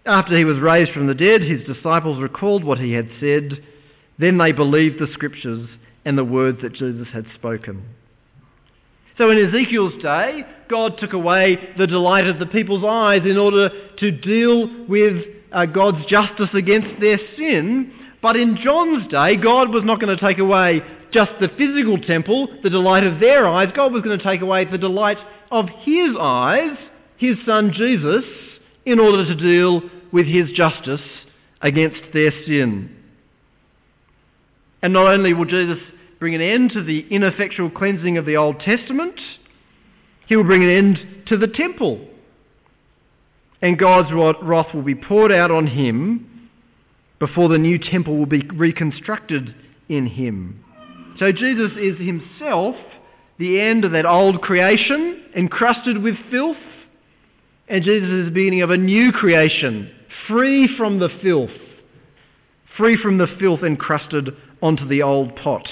After 0.04 0.36
he 0.36 0.44
was 0.44 0.58
raised 0.58 0.92
from 0.92 1.06
the 1.06 1.14
dead, 1.14 1.40
his 1.40 1.66
disciples 1.66 2.20
recalled 2.20 2.62
what 2.62 2.78
he 2.78 2.92
had 2.92 3.08
said. 3.18 3.64
Then 4.18 4.36
they 4.36 4.52
believed 4.52 5.00
the 5.00 5.10
scriptures 5.14 5.66
and 6.04 6.18
the 6.18 6.24
words 6.24 6.58
that 6.60 6.74
Jesus 6.74 7.08
had 7.10 7.24
spoken. 7.34 7.86
So 9.18 9.30
in 9.30 9.46
Ezekiel's 9.46 10.00
day, 10.02 10.44
God 10.68 10.98
took 10.98 11.12
away 11.12 11.58
the 11.78 11.86
delight 11.86 12.26
of 12.26 12.38
the 12.38 12.46
people's 12.46 12.84
eyes 12.84 13.22
in 13.24 13.38
order 13.38 13.70
to 13.98 14.10
deal 14.10 14.86
with 14.86 15.24
uh, 15.52 15.66
God's 15.66 16.04
justice 16.06 16.50
against 16.52 17.00
their 17.00 17.18
sin. 17.36 17.92
But 18.20 18.36
in 18.36 18.58
John's 18.62 19.08
day, 19.08 19.36
God 19.36 19.72
was 19.72 19.84
not 19.84 20.00
going 20.00 20.16
to 20.16 20.22
take 20.22 20.38
away 20.38 20.82
just 21.12 21.30
the 21.40 21.48
physical 21.56 21.98
temple, 21.98 22.48
the 22.62 22.70
delight 22.70 23.04
of 23.04 23.20
their 23.20 23.48
eyes. 23.48 23.68
God 23.74 23.92
was 23.92 24.02
going 24.02 24.18
to 24.18 24.24
take 24.24 24.42
away 24.42 24.64
the 24.64 24.76
delight 24.78 25.18
of 25.50 25.66
his 25.82 26.10
eyes, 26.20 26.76
his 27.16 27.36
son 27.46 27.72
Jesus, 27.72 28.24
in 28.84 28.98
order 28.98 29.24
to 29.24 29.34
deal 29.34 29.82
with 30.12 30.26
his 30.26 30.50
justice 30.52 31.00
against 31.62 32.00
their 32.12 32.32
sin. 32.46 32.94
And 34.82 34.92
not 34.92 35.06
only 35.06 35.32
will 35.32 35.46
Jesus 35.46 35.78
bring 36.18 36.34
an 36.34 36.40
end 36.40 36.72
to 36.72 36.82
the 36.82 37.06
ineffectual 37.10 37.70
cleansing 37.70 38.18
of 38.18 38.26
the 38.26 38.36
Old 38.36 38.60
Testament, 38.60 39.20
he 40.26 40.36
will 40.36 40.44
bring 40.44 40.62
an 40.62 40.70
end 40.70 41.26
to 41.26 41.36
the 41.36 41.46
temple. 41.46 42.06
And 43.62 43.78
God's 43.78 44.12
wrath 44.12 44.74
will 44.74 44.82
be 44.82 44.94
poured 44.94 45.32
out 45.32 45.50
on 45.50 45.66
him 45.66 46.50
before 47.18 47.48
the 47.48 47.58
new 47.58 47.78
temple 47.78 48.16
will 48.16 48.26
be 48.26 48.42
reconstructed 48.54 49.54
in 49.88 50.06
him. 50.06 50.62
So 51.18 51.32
Jesus 51.32 51.72
is 51.78 51.98
himself 51.98 52.76
the 53.38 53.60
end 53.60 53.84
of 53.84 53.92
that 53.92 54.06
old 54.06 54.42
creation 54.42 55.24
encrusted 55.34 56.02
with 56.02 56.16
filth, 56.30 56.56
and 57.68 57.82
Jesus 57.84 58.08
is 58.08 58.24
the 58.26 58.30
beginning 58.30 58.62
of 58.62 58.70
a 58.70 58.76
new 58.76 59.12
creation, 59.12 59.90
free 60.28 60.68
from 60.76 60.98
the 60.98 61.08
filth, 61.22 61.50
free 62.76 62.96
from 63.00 63.18
the 63.18 63.26
filth 63.38 63.62
encrusted 63.62 64.30
onto 64.62 64.86
the 64.86 65.02
old 65.02 65.36
pot. 65.36 65.66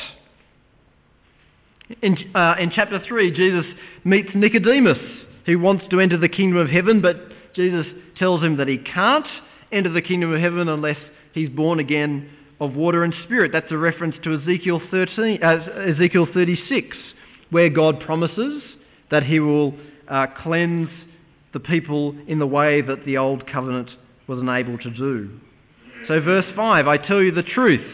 In, 2.02 2.16
uh, 2.34 2.54
in 2.58 2.70
chapter 2.70 2.98
3, 3.06 3.30
Jesus 3.32 3.66
meets 4.04 4.30
Nicodemus, 4.34 4.98
who 5.46 5.58
wants 5.58 5.84
to 5.90 6.00
enter 6.00 6.16
the 6.16 6.28
kingdom 6.28 6.58
of 6.58 6.68
heaven, 6.68 7.02
but 7.02 7.16
Jesus 7.54 7.86
tells 8.18 8.42
him 8.42 8.56
that 8.56 8.68
he 8.68 8.78
can't 8.78 9.26
enter 9.70 9.90
the 9.90 10.00
kingdom 10.00 10.32
of 10.32 10.40
heaven 10.40 10.68
unless 10.68 10.96
he's 11.32 11.50
born 11.50 11.80
again 11.80 12.30
of 12.60 12.74
water 12.74 13.04
and 13.04 13.14
spirit. 13.24 13.52
That's 13.52 13.70
a 13.70 13.76
reference 13.76 14.14
to 14.24 14.34
Ezekiel, 14.34 14.80
13, 14.90 15.42
uh, 15.42 15.58
Ezekiel 15.88 16.26
36, 16.32 16.96
where 17.50 17.68
God 17.68 18.00
promises 18.00 18.62
that 19.10 19.24
he 19.24 19.40
will 19.40 19.74
uh, 20.08 20.26
cleanse 20.42 20.88
the 21.52 21.60
people 21.60 22.16
in 22.26 22.38
the 22.38 22.46
way 22.46 22.80
that 22.80 23.04
the 23.04 23.18
old 23.18 23.46
covenant 23.46 23.90
was 24.26 24.38
unable 24.38 24.78
to 24.78 24.90
do. 24.90 25.38
So, 26.08 26.20
verse 26.20 26.46
5, 26.56 26.86
I 26.86 26.96
tell 26.96 27.22
you 27.22 27.32
the 27.32 27.42
truth. 27.42 27.86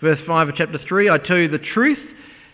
Verse 0.00 0.20
5 0.26 0.48
of 0.50 0.54
chapter 0.56 0.78
3, 0.86 1.10
I 1.10 1.18
tell 1.18 1.38
you 1.38 1.48
the 1.48 1.58
truth. 1.58 1.98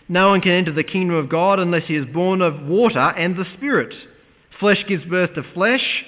No 0.09 0.29
one 0.29 0.41
can 0.41 0.53
enter 0.53 0.73
the 0.73 0.83
kingdom 0.83 1.15
of 1.15 1.29
God 1.29 1.59
unless 1.59 1.83
he 1.85 1.95
is 1.95 2.05
born 2.07 2.41
of 2.41 2.63
water 2.63 2.99
and 2.99 3.35
the 3.35 3.45
Spirit. 3.55 3.93
Flesh 4.59 4.83
gives 4.87 5.05
birth 5.05 5.35
to 5.35 5.43
flesh, 5.53 6.03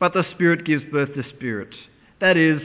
but 0.00 0.12
the 0.12 0.24
Spirit 0.32 0.64
gives 0.64 0.82
birth 0.90 1.14
to 1.14 1.22
Spirit. 1.30 1.72
That 2.20 2.36
is, 2.36 2.60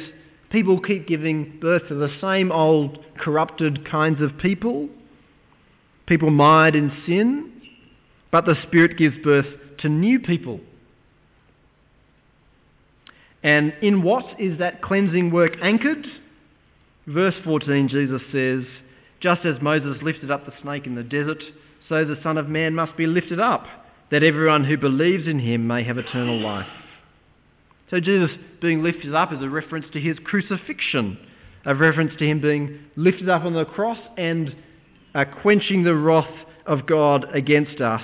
people 0.50 0.82
keep 0.82 1.08
giving 1.08 1.60
birth 1.62 1.88
to 1.90 1.96
the 1.96 2.12
same 2.20 2.52
old 2.52 2.98
corrupted 3.20 3.90
kinds 3.90 4.20
of 4.20 4.38
people, 4.40 4.90
people 6.08 6.32
mired 6.32 6.76
in 6.76 6.92
sin, 7.06 7.62
but 8.32 8.46
the 8.46 8.56
Spirit 8.68 8.98
gives 8.98 9.16
birth 9.24 9.46
to 9.82 9.90
new 9.90 10.20
people. 10.20 10.60
And 13.44 13.74
in 13.84 14.02
what 14.02 14.26
is 14.40 14.58
that 14.58 14.82
cleansing 14.82 15.32
work 15.32 15.54
anchored? 15.62 16.06
Verse 17.06 17.36
14, 17.44 17.88
Jesus 17.88 18.22
says, 18.32 18.64
just 19.20 19.46
as 19.46 19.62
Moses 19.62 20.02
lifted 20.02 20.32
up 20.32 20.46
the 20.46 20.54
snake 20.62 20.86
in 20.86 20.96
the 20.96 21.04
desert, 21.04 21.44
so 21.88 22.06
the 22.06 22.20
Son 22.24 22.38
of 22.38 22.48
Man 22.48 22.76
must 22.76 22.96
be 22.96 23.08
lifted 23.08 23.40
up, 23.40 23.66
that 24.12 24.24
everyone 24.24 24.64
who 24.64 24.78
believes 24.78 25.28
in 25.28 25.40
him 25.40 25.68
may 25.68 25.84
have 25.84 25.98
eternal 25.98 26.40
life. 26.40 26.68
So 27.90 28.00
Jesus 28.00 28.30
being 28.62 28.84
lifted 28.84 29.16
up 29.16 29.34
is 29.34 29.42
a 29.42 29.50
reference 29.50 29.86
to 29.94 30.00
his 30.00 30.18
crucifixion, 30.24 31.18
a 31.66 31.76
reference 31.76 32.14
to 32.20 32.28
him 32.28 32.40
being 32.40 32.80
lifted 32.96 33.30
up 33.30 33.44
on 33.44 33.54
the 33.54 33.66
cross 33.66 33.98
and 34.18 34.56
uh, 35.16 35.26
quenching 35.42 35.84
the 35.84 35.96
wrath 35.96 36.30
of 36.66 36.86
God 36.86 37.26
against 37.34 37.82
us 37.82 38.04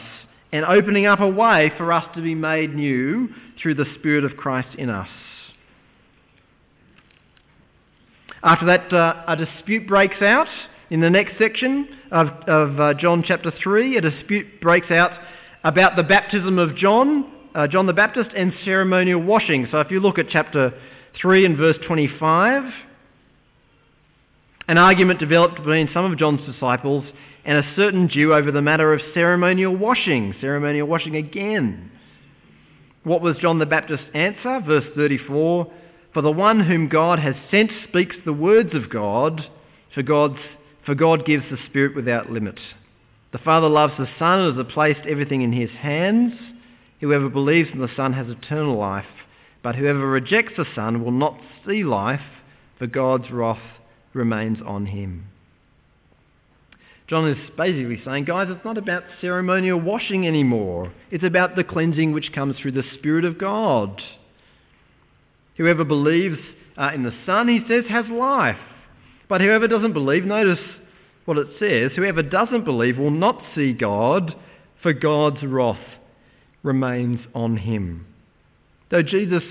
and 0.52 0.66
opening 0.66 1.06
up 1.06 1.20
a 1.20 1.28
way 1.28 1.72
for 1.78 1.92
us 1.92 2.06
to 2.16 2.22
be 2.22 2.34
made 2.34 2.74
new 2.74 3.30
through 3.62 3.76
the 3.76 3.86
Spirit 4.00 4.24
of 4.24 4.36
Christ 4.38 4.70
in 4.78 4.90
us. 4.90 5.08
After 8.44 8.66
that, 8.68 8.94
uh, 8.94 9.24
a 9.28 9.36
dispute 9.36 9.88
breaks 9.88 10.22
out 10.22 10.48
in 10.90 11.02
the 11.02 11.10
next 11.10 11.38
section 11.40 11.88
of, 12.12 12.28
of 12.48 12.80
uh, 12.80 12.94
John 12.94 13.24
chapter 13.26 13.52
3, 13.52 13.98
a 13.98 14.02
dispute 14.02 14.62
breaks 14.62 14.92
out 14.92 15.12
about 15.64 15.96
the 15.96 16.04
baptism 16.04 16.60
of 16.60 16.76
John, 16.76 17.32
uh, 17.56 17.68
John 17.68 17.88
the 17.88 17.94
Baptist, 17.94 18.30
and 18.36 18.54
ceremonial 18.64 19.22
washing. 19.22 19.68
So 19.72 19.80
if 19.80 19.90
you 19.90 20.00
look 20.00 20.20
at 20.20 20.28
chapter 20.30 20.74
3 21.20 21.46
and 21.46 21.58
verse 21.58 21.78
25, 21.88 22.72
an 24.68 24.78
argument 24.78 25.20
developed 25.20 25.56
between 25.56 25.90
some 25.94 26.12
of 26.12 26.18
John's 26.18 26.46
disciples 26.52 27.06
and 27.46 27.58
a 27.60 27.76
certain 27.76 28.10
Jew 28.10 28.34
over 28.34 28.52
the 28.52 28.62
matter 28.62 28.94
of 28.94 29.02
ceremonial 29.14 29.76
washing. 29.76 30.36
Ceremonial 30.42 30.88
washing 30.88 31.16
again. 31.16 31.92
What 33.04 33.22
was 33.22 33.38
John 33.38 33.60
the 33.60 33.68
Baptist's 33.68 34.06
answer? 34.14 34.62
Verse 34.66 34.86
34 34.96 35.72
For 36.14 36.22
the 36.22 36.32
one 36.32 36.60
whom 36.60 36.90
God 36.90 37.20
has 37.20 37.36
sent 37.52 37.72
speaks 37.88 38.16
the 38.26 38.34
words 38.34 38.74
of 38.74 38.90
God, 38.90 39.48
for, 39.94 40.02
God's, 40.04 40.40
for 40.86 40.96
God 40.96 41.26
gives 41.26 41.44
the 41.50 41.58
Spirit 41.68 41.96
without 41.96 42.32
limit. 42.32 42.60
The 43.32 43.40
Father 43.40 43.68
loves 43.68 43.94
the 43.98 44.08
Son 44.18 44.40
and 44.40 44.58
has 44.58 44.74
placed 44.74 45.02
everything 45.08 45.42
in 45.42 45.52
his 45.52 45.72
hands. 45.72 46.34
Whoever 47.02 47.30
believes 47.30 47.70
in 47.74 47.80
the 47.80 47.90
Son 47.96 48.14
has 48.14 48.28
eternal 48.30 48.78
life, 48.78 49.06
but 49.62 49.76
whoever 49.76 50.08
rejects 50.08 50.54
the 50.58 50.66
Son 50.74 51.04
will 51.04 51.12
not 51.12 51.38
see 51.68 51.84
life, 51.84 52.22
for 52.78 52.88
God's 52.88 53.30
wrath 53.32 53.60
remains 54.14 54.60
on 54.66 54.86
him. 54.86 55.28
John 57.08 57.30
is 57.30 57.38
basically 57.56 58.02
saying, 58.04 58.26
guys, 58.26 58.48
it's 58.50 58.66
not 58.66 58.78
about 58.78 59.04
ceremonial 59.22 59.80
washing 59.80 60.28
anymore. 60.28 60.92
It's 61.12 61.24
about 61.24 61.56
the 61.56 61.64
cleansing 61.64 62.14
which 62.14 62.32
comes 62.34 62.56
through 62.58 62.72
the 62.72 62.84
Spirit 62.96 63.26
of 63.26 63.38
God. 63.38 64.02
Whoever 65.58 65.84
believes 65.84 66.40
uh, 66.78 66.92
in 66.94 67.04
the 67.04 67.14
Son, 67.26 67.48
he 67.48 67.62
says, 67.68 67.84
has 67.90 68.06
life. 68.08 68.58
But 69.28 69.42
whoever 69.42 69.68
doesn't 69.68 69.94
believe, 69.94 70.26
notice 70.26 70.64
what 71.26 71.38
it 71.38 71.48
says, 71.60 71.92
whoever 71.96 72.22
doesn't 72.22 72.66
believe 72.66 72.98
will 72.98 73.12
not 73.12 73.42
see 73.56 73.74
God, 73.74 74.36
for 74.84 74.94
God's 74.94 75.44
wrath 75.44 75.80
remains 76.62 77.20
on 77.34 77.58
him. 77.58 78.06
Though 78.92 79.02
Jesus 79.02 79.44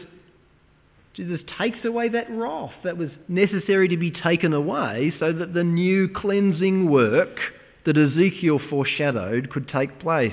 Jesus 1.15 1.41
takes 1.59 1.85
away 1.85 2.09
that 2.09 2.29
wrath 2.31 2.73
that 2.83 2.99
was 2.99 3.11
necessary 3.29 3.89
to 3.89 3.97
be 3.97 4.11
taken 4.11 4.53
away 4.53 5.13
so 5.21 5.33
that 5.33 5.55
the 5.55 5.63
new 5.63 6.09
cleansing 6.09 6.91
work 6.91 7.39
that 7.87 7.97
Ezekiel 7.97 8.61
foreshadowed 8.69 9.49
could 9.51 9.69
take 9.69 10.01
place. 10.01 10.33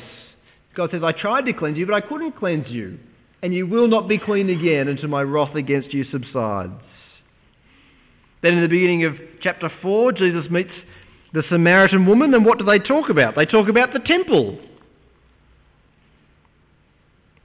God 0.75 0.89
says, 0.91 1.03
I 1.03 1.11
tried 1.11 1.45
to 1.45 1.53
cleanse 1.53 1.77
you, 1.77 1.85
but 1.85 1.93
I 1.93 2.01
couldn't 2.01 2.37
cleanse 2.37 2.67
you, 2.69 2.97
and 3.43 3.53
you 3.53 3.67
will 3.67 3.87
not 3.87 4.07
be 4.07 4.17
clean 4.17 4.49
again 4.49 4.87
until 4.87 5.09
my 5.09 5.21
wrath 5.21 5.55
against 5.55 5.93
you 5.93 6.03
subsides. 6.05 6.81
Then 8.41 8.55
in 8.55 8.61
the 8.61 8.67
beginning 8.67 9.05
of 9.05 9.13
chapter 9.41 9.71
4, 9.81 10.13
Jesus 10.13 10.49
meets 10.49 10.71
the 11.33 11.43
Samaritan 11.49 12.05
woman, 12.05 12.33
and 12.33 12.45
what 12.45 12.57
do 12.57 12.65
they 12.65 12.79
talk 12.79 13.09
about? 13.09 13.35
They 13.35 13.45
talk 13.45 13.69
about 13.69 13.93
the 13.93 13.99
temple. 13.99 14.59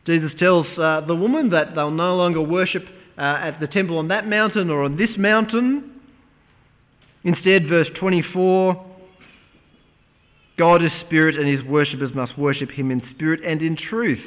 Jesus 0.07 0.33
tells 0.39 0.67
uh, 0.79 1.03
the 1.07 1.15
woman 1.15 1.51
that 1.51 1.75
they'll 1.75 1.91
no 1.91 2.17
longer 2.17 2.41
worship 2.41 2.85
uh, 3.19 3.21
at 3.21 3.61
the 3.61 3.67
temple 3.67 3.99
on 3.99 4.09
that 4.09 4.27
mountain 4.27 4.71
or 4.71 4.85
on 4.85 4.97
this 4.97 5.11
mountain. 5.19 5.93
Instead, 7.25 7.69
verse 7.69 7.89
24 7.99 8.85
God 10.57 10.83
is 10.83 10.91
spirit, 11.05 11.37
and 11.37 11.47
his 11.47 11.63
worshippers 11.65 12.15
must 12.15 12.39
worship 12.39 12.71
him 12.71 12.91
in 12.91 13.03
spirit 13.15 13.41
and 13.45 13.61
in 13.61 13.77
truth. 13.77 14.25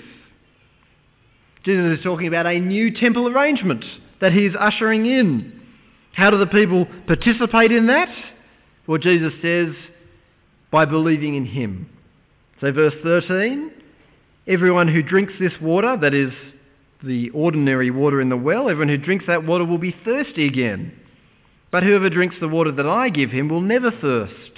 Jesus 1.65 1.97
is 1.97 2.03
talking 2.03 2.27
about 2.27 2.45
a 2.45 2.59
new 2.59 2.91
temple 2.91 3.27
arrangement 3.27 3.83
that 4.21 4.31
he 4.31 4.45
is 4.45 4.53
ushering 4.59 5.05
in. 5.05 5.58
How 6.19 6.29
do 6.29 6.37
the 6.37 6.47
people 6.47 6.85
participate 7.07 7.71
in 7.71 7.87
that? 7.87 8.09
Well, 8.85 8.97
Jesus 8.97 9.31
says, 9.41 9.69
by 10.69 10.83
believing 10.83 11.35
in 11.35 11.45
him. 11.45 11.89
So, 12.59 12.73
verse 12.73 12.93
13 13.03 13.71
everyone 14.45 14.89
who 14.89 15.01
drinks 15.01 15.31
this 15.39 15.53
water, 15.61 15.95
that 16.01 16.13
is, 16.13 16.33
the 17.03 17.29
ordinary 17.29 17.89
water 17.89 18.19
in 18.19 18.27
the 18.27 18.35
well, 18.35 18.69
everyone 18.69 18.89
who 18.89 18.97
drinks 18.97 19.25
that 19.27 19.45
water 19.45 19.63
will 19.63 19.77
be 19.77 19.95
thirsty 20.03 20.45
again. 20.45 20.91
But 21.71 21.83
whoever 21.83 22.09
drinks 22.09 22.35
the 22.41 22.49
water 22.49 22.73
that 22.73 22.85
I 22.85 23.07
give 23.07 23.29
him 23.29 23.47
will 23.47 23.61
never 23.61 23.89
thirst. 23.89 24.51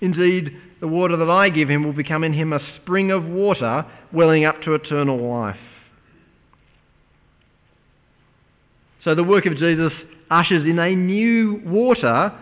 Indeed, 0.00 0.56
the 0.80 0.88
water 0.88 1.18
that 1.18 1.28
I 1.28 1.50
give 1.50 1.68
him 1.68 1.84
will 1.84 1.92
become 1.92 2.24
in 2.24 2.32
him 2.32 2.54
a 2.54 2.60
spring 2.80 3.10
of 3.10 3.26
water 3.26 3.84
welling 4.10 4.46
up 4.46 4.62
to 4.62 4.72
eternal 4.72 5.18
life. 5.18 5.56
So 9.02 9.14
the 9.14 9.24
work 9.24 9.44
of 9.44 9.58
Jesus 9.58 9.92
ushers 10.30 10.64
in 10.64 10.78
a 10.78 10.94
new 10.94 11.60
water, 11.64 12.32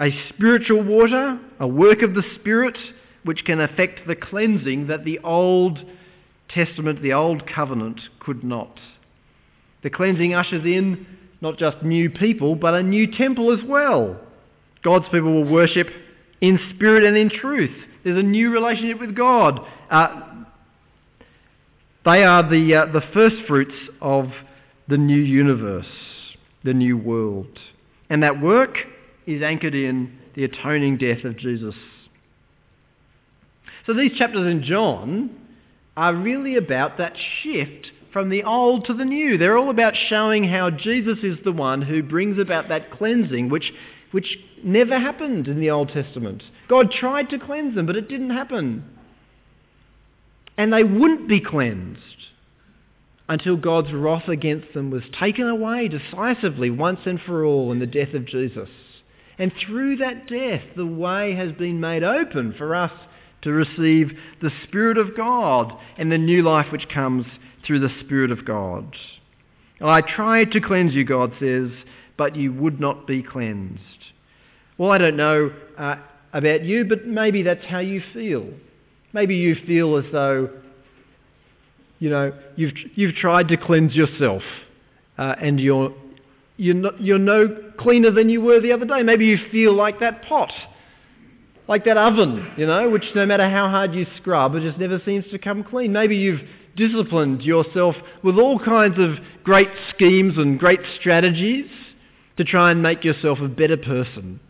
a 0.00 0.08
spiritual 0.28 0.82
water, 0.82 1.38
a 1.60 1.66
work 1.66 2.02
of 2.02 2.14
the 2.14 2.22
Spirit, 2.40 2.76
which 3.24 3.44
can 3.44 3.60
affect 3.60 4.06
the 4.06 4.16
cleansing 4.16 4.88
that 4.88 5.04
the 5.04 5.18
old 5.20 5.78
Testament, 6.48 7.02
the 7.02 7.12
Old 7.12 7.46
Covenant, 7.46 8.00
could 8.20 8.44
not. 8.44 8.78
The 9.82 9.90
cleansing 9.90 10.34
ushers 10.34 10.64
in 10.64 11.06
not 11.40 11.58
just 11.58 11.82
new 11.82 12.08
people, 12.08 12.54
but 12.54 12.74
a 12.74 12.82
new 12.82 13.10
temple 13.10 13.52
as 13.52 13.64
well. 13.66 14.20
God's 14.84 15.06
people 15.06 15.32
will 15.32 15.50
worship 15.50 15.88
in 16.40 16.58
spirit 16.74 17.04
and 17.04 17.16
in 17.16 17.30
truth. 17.30 17.74
There's 18.04 18.18
a 18.18 18.22
new 18.22 18.50
relationship 18.50 19.00
with 19.00 19.16
God. 19.16 19.60
Uh, 19.90 20.44
they 22.04 22.24
are 22.24 22.48
the, 22.48 22.74
uh, 22.74 22.92
the 22.92 23.02
first 23.12 23.36
fruits 23.46 23.74
of 24.00 24.26
the 24.88 24.98
new 24.98 25.20
universe, 25.20 25.86
the 26.64 26.74
new 26.74 26.96
world. 26.96 27.58
And 28.10 28.22
that 28.22 28.40
work 28.40 28.76
is 29.26 29.42
anchored 29.42 29.74
in 29.74 30.18
the 30.34 30.44
atoning 30.44 30.98
death 30.98 31.24
of 31.24 31.36
Jesus. 31.36 31.74
So 33.86 33.94
these 33.94 34.12
chapters 34.16 34.46
in 34.46 34.62
John 34.62 35.30
are 35.96 36.14
really 36.14 36.56
about 36.56 36.98
that 36.98 37.14
shift 37.42 37.90
from 38.12 38.28
the 38.28 38.44
old 38.44 38.86
to 38.86 38.94
the 38.94 39.04
new. 39.04 39.38
They're 39.38 39.56
all 39.56 39.70
about 39.70 39.94
showing 40.08 40.44
how 40.44 40.70
Jesus 40.70 41.18
is 41.22 41.38
the 41.44 41.52
one 41.52 41.82
who 41.82 42.02
brings 42.02 42.38
about 42.38 42.68
that 42.68 42.90
cleansing, 42.90 43.48
which, 43.48 43.72
which 44.10 44.38
never 44.62 44.98
happened 44.98 45.48
in 45.48 45.60
the 45.60 45.70
Old 45.70 45.88
Testament. 45.88 46.42
God 46.68 46.90
tried 46.90 47.30
to 47.30 47.38
cleanse 47.38 47.74
them, 47.74 47.86
but 47.86 47.96
it 47.96 48.08
didn't 48.08 48.30
happen. 48.30 48.84
And 50.56 50.72
they 50.72 50.84
wouldn't 50.84 51.28
be 51.28 51.40
cleansed 51.40 52.00
until 53.32 53.56
God's 53.56 53.90
wrath 53.94 54.28
against 54.28 54.74
them 54.74 54.90
was 54.90 55.04
taken 55.18 55.48
away 55.48 55.88
decisively 55.88 56.68
once 56.68 57.00
and 57.06 57.18
for 57.18 57.46
all 57.46 57.72
in 57.72 57.78
the 57.78 57.86
death 57.86 58.12
of 58.12 58.26
Jesus. 58.26 58.68
And 59.38 59.50
through 59.58 59.96
that 59.96 60.28
death, 60.28 60.60
the 60.76 60.84
way 60.84 61.34
has 61.34 61.50
been 61.52 61.80
made 61.80 62.04
open 62.04 62.54
for 62.58 62.74
us 62.74 62.92
to 63.40 63.50
receive 63.50 64.10
the 64.42 64.50
Spirit 64.64 64.98
of 64.98 65.16
God 65.16 65.72
and 65.96 66.12
the 66.12 66.18
new 66.18 66.42
life 66.42 66.66
which 66.70 66.90
comes 66.90 67.24
through 67.66 67.80
the 67.80 67.94
Spirit 68.04 68.30
of 68.30 68.44
God. 68.44 68.94
I 69.80 70.02
tried 70.02 70.52
to 70.52 70.60
cleanse 70.60 70.92
you, 70.92 71.06
God 71.06 71.32
says, 71.40 71.70
but 72.18 72.36
you 72.36 72.52
would 72.52 72.80
not 72.80 73.06
be 73.06 73.22
cleansed. 73.22 73.80
Well, 74.76 74.90
I 74.90 74.98
don't 74.98 75.16
know 75.16 75.50
uh, 75.78 75.96
about 76.34 76.64
you, 76.64 76.84
but 76.84 77.06
maybe 77.06 77.42
that's 77.42 77.64
how 77.64 77.78
you 77.78 78.02
feel. 78.12 78.46
Maybe 79.14 79.36
you 79.36 79.56
feel 79.66 79.96
as 79.96 80.04
though, 80.12 80.50
you 82.02 82.10
know, 82.10 82.32
you've, 82.56 82.72
you've 82.96 83.14
tried 83.14 83.46
to 83.46 83.56
cleanse 83.56 83.94
yourself 83.94 84.42
uh, 85.18 85.36
and 85.40 85.60
you're, 85.60 85.94
you're, 86.56 86.74
not, 86.74 87.00
you're 87.00 87.16
no 87.16 87.46
cleaner 87.78 88.10
than 88.10 88.28
you 88.28 88.40
were 88.40 88.60
the 88.60 88.72
other 88.72 88.84
day. 88.84 89.04
Maybe 89.04 89.26
you 89.26 89.38
feel 89.52 89.72
like 89.72 90.00
that 90.00 90.24
pot 90.24 90.50
like 91.68 91.84
that 91.84 91.96
oven, 91.96 92.54
you 92.56 92.66
know, 92.66 92.90
which 92.90 93.04
no 93.14 93.24
matter 93.24 93.48
how 93.48 93.68
hard 93.68 93.94
you 93.94 94.04
scrub, 94.16 94.56
it 94.56 94.62
just 94.62 94.78
never 94.78 95.00
seems 95.06 95.24
to 95.30 95.38
come 95.38 95.62
clean. 95.62 95.92
Maybe 95.92 96.16
you've 96.16 96.40
disciplined 96.76 97.42
yourself 97.42 97.94
with 98.24 98.36
all 98.36 98.58
kinds 98.58 98.98
of 98.98 99.24
great 99.44 99.68
schemes 99.94 100.34
and 100.36 100.58
great 100.58 100.80
strategies 100.98 101.70
to 102.36 102.42
try 102.42 102.72
and 102.72 102.82
make 102.82 103.04
yourself 103.04 103.38
a 103.40 103.46
better 103.46 103.76
person. 103.76 104.40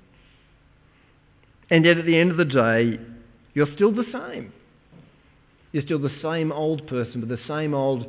And 1.69 1.85
yet 1.85 1.99
at 1.99 2.07
the 2.07 2.17
end 2.17 2.31
of 2.31 2.39
the 2.39 2.47
day, 2.47 2.99
you're 3.53 3.69
still 3.75 3.93
the 3.93 4.07
same. 4.11 4.55
You're 5.73 5.83
still 5.83 5.99
the 5.99 6.11
same 6.23 6.53
old 6.53 6.87
person 6.87 7.21
with 7.21 7.31
the 7.31 7.39
same 7.49 7.75
old 7.75 8.07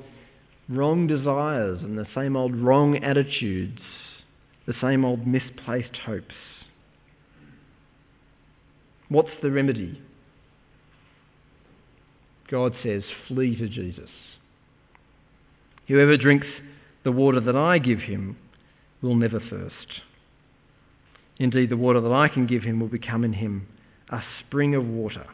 wrong 0.69 1.07
desires 1.07 1.81
and 1.81 1.97
the 1.97 2.07
same 2.13 2.35
old 2.35 2.55
wrong 2.55 2.97
attitudes, 2.97 3.81
the 4.67 4.73
same 4.81 5.03
old 5.03 5.25
misplaced 5.25 5.95
hopes. 6.05 6.35
What's 9.09 9.29
the 9.41 9.51
remedy? 9.51 10.01
God 12.49 12.73
says, 12.83 13.03
flee 13.27 13.55
to 13.55 13.67
Jesus. 13.67 14.09
Whoever 15.87 16.17
drinks 16.17 16.47
the 17.03 17.11
water 17.11 17.39
that 17.39 17.55
I 17.55 17.77
give 17.77 17.99
him 17.99 18.37
will 19.01 19.15
never 19.15 19.39
thirst. 19.39 20.01
Indeed, 21.37 21.69
the 21.69 21.77
water 21.77 21.99
that 21.99 22.11
I 22.11 22.27
can 22.27 22.47
give 22.47 22.63
him 22.63 22.79
will 22.79 22.87
become 22.87 23.23
in 23.23 23.33
him 23.33 23.67
a 24.09 24.21
spring 24.39 24.75
of 24.75 24.85
water 24.85 25.25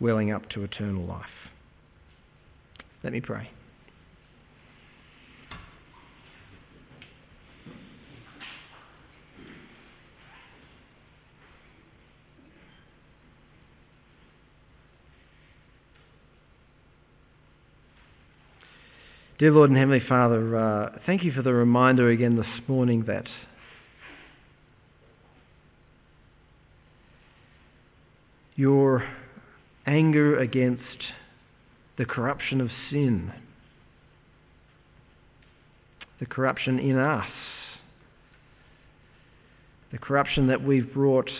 welling 0.00 0.32
up 0.32 0.48
to 0.50 0.64
eternal 0.64 1.04
life. 1.04 1.41
Let 3.02 3.12
me 3.12 3.20
pray. 3.20 3.50
Dear 19.38 19.50
Lord 19.50 19.70
and 19.70 19.76
Heavenly 19.76 19.98
Father, 20.08 20.56
uh, 20.56 20.98
thank 21.04 21.24
you 21.24 21.32
for 21.32 21.42
the 21.42 21.52
reminder 21.52 22.10
again 22.10 22.36
this 22.36 22.46
morning 22.68 23.06
that 23.06 23.26
your 28.54 29.04
anger 29.84 30.38
against 30.38 30.82
the 31.98 32.04
corruption 32.04 32.60
of 32.60 32.70
sin, 32.90 33.32
the 36.20 36.26
corruption 36.26 36.78
in 36.78 36.98
us, 36.98 37.30
the 39.90 39.98
corruption 39.98 40.46
that 40.46 40.62
we've 40.62 40.92
brought 40.92 41.30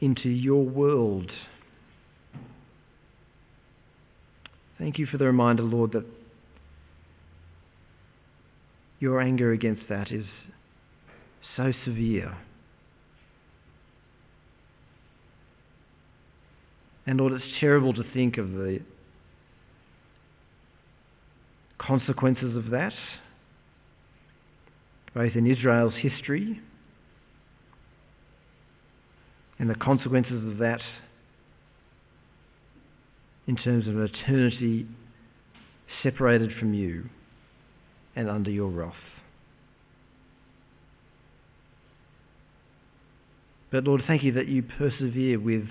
into 0.00 0.28
your 0.28 0.64
world. 0.64 1.30
Thank 4.78 4.98
you 4.98 5.06
for 5.06 5.18
the 5.18 5.26
reminder, 5.26 5.62
Lord, 5.62 5.92
that 5.92 6.04
your 8.98 9.20
anger 9.20 9.52
against 9.52 9.82
that 9.88 10.10
is 10.10 10.26
so 11.56 11.72
severe. 11.84 12.36
And 17.06 17.18
Lord, 17.18 17.32
it's 17.32 17.44
terrible 17.60 17.92
to 17.94 18.04
think 18.12 18.38
of 18.38 18.52
the 18.52 18.80
consequences 21.86 22.56
of 22.56 22.70
that, 22.70 22.92
both 25.14 25.34
in 25.34 25.50
Israel's 25.50 25.94
history 25.94 26.60
and 29.58 29.68
the 29.68 29.74
consequences 29.74 30.44
of 30.46 30.58
that 30.58 30.80
in 33.46 33.56
terms 33.56 33.86
of 33.86 33.96
an 33.96 34.04
eternity 34.04 34.86
separated 36.02 36.50
from 36.58 36.74
you 36.74 37.04
and 38.16 38.28
under 38.28 38.50
your 38.50 38.68
wrath. 38.68 38.94
But 43.70 43.84
Lord, 43.84 44.02
thank 44.06 44.22
you 44.22 44.32
that 44.32 44.48
you 44.48 44.62
persevere 44.62 45.40
with 45.40 45.66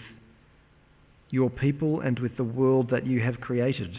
your 1.30 1.50
people 1.50 2.02
and 2.02 2.20
with 2.20 2.36
the 2.36 2.44
world 2.44 2.90
that 2.92 3.06
you 3.06 3.22
have 3.22 3.40
created. 3.40 3.98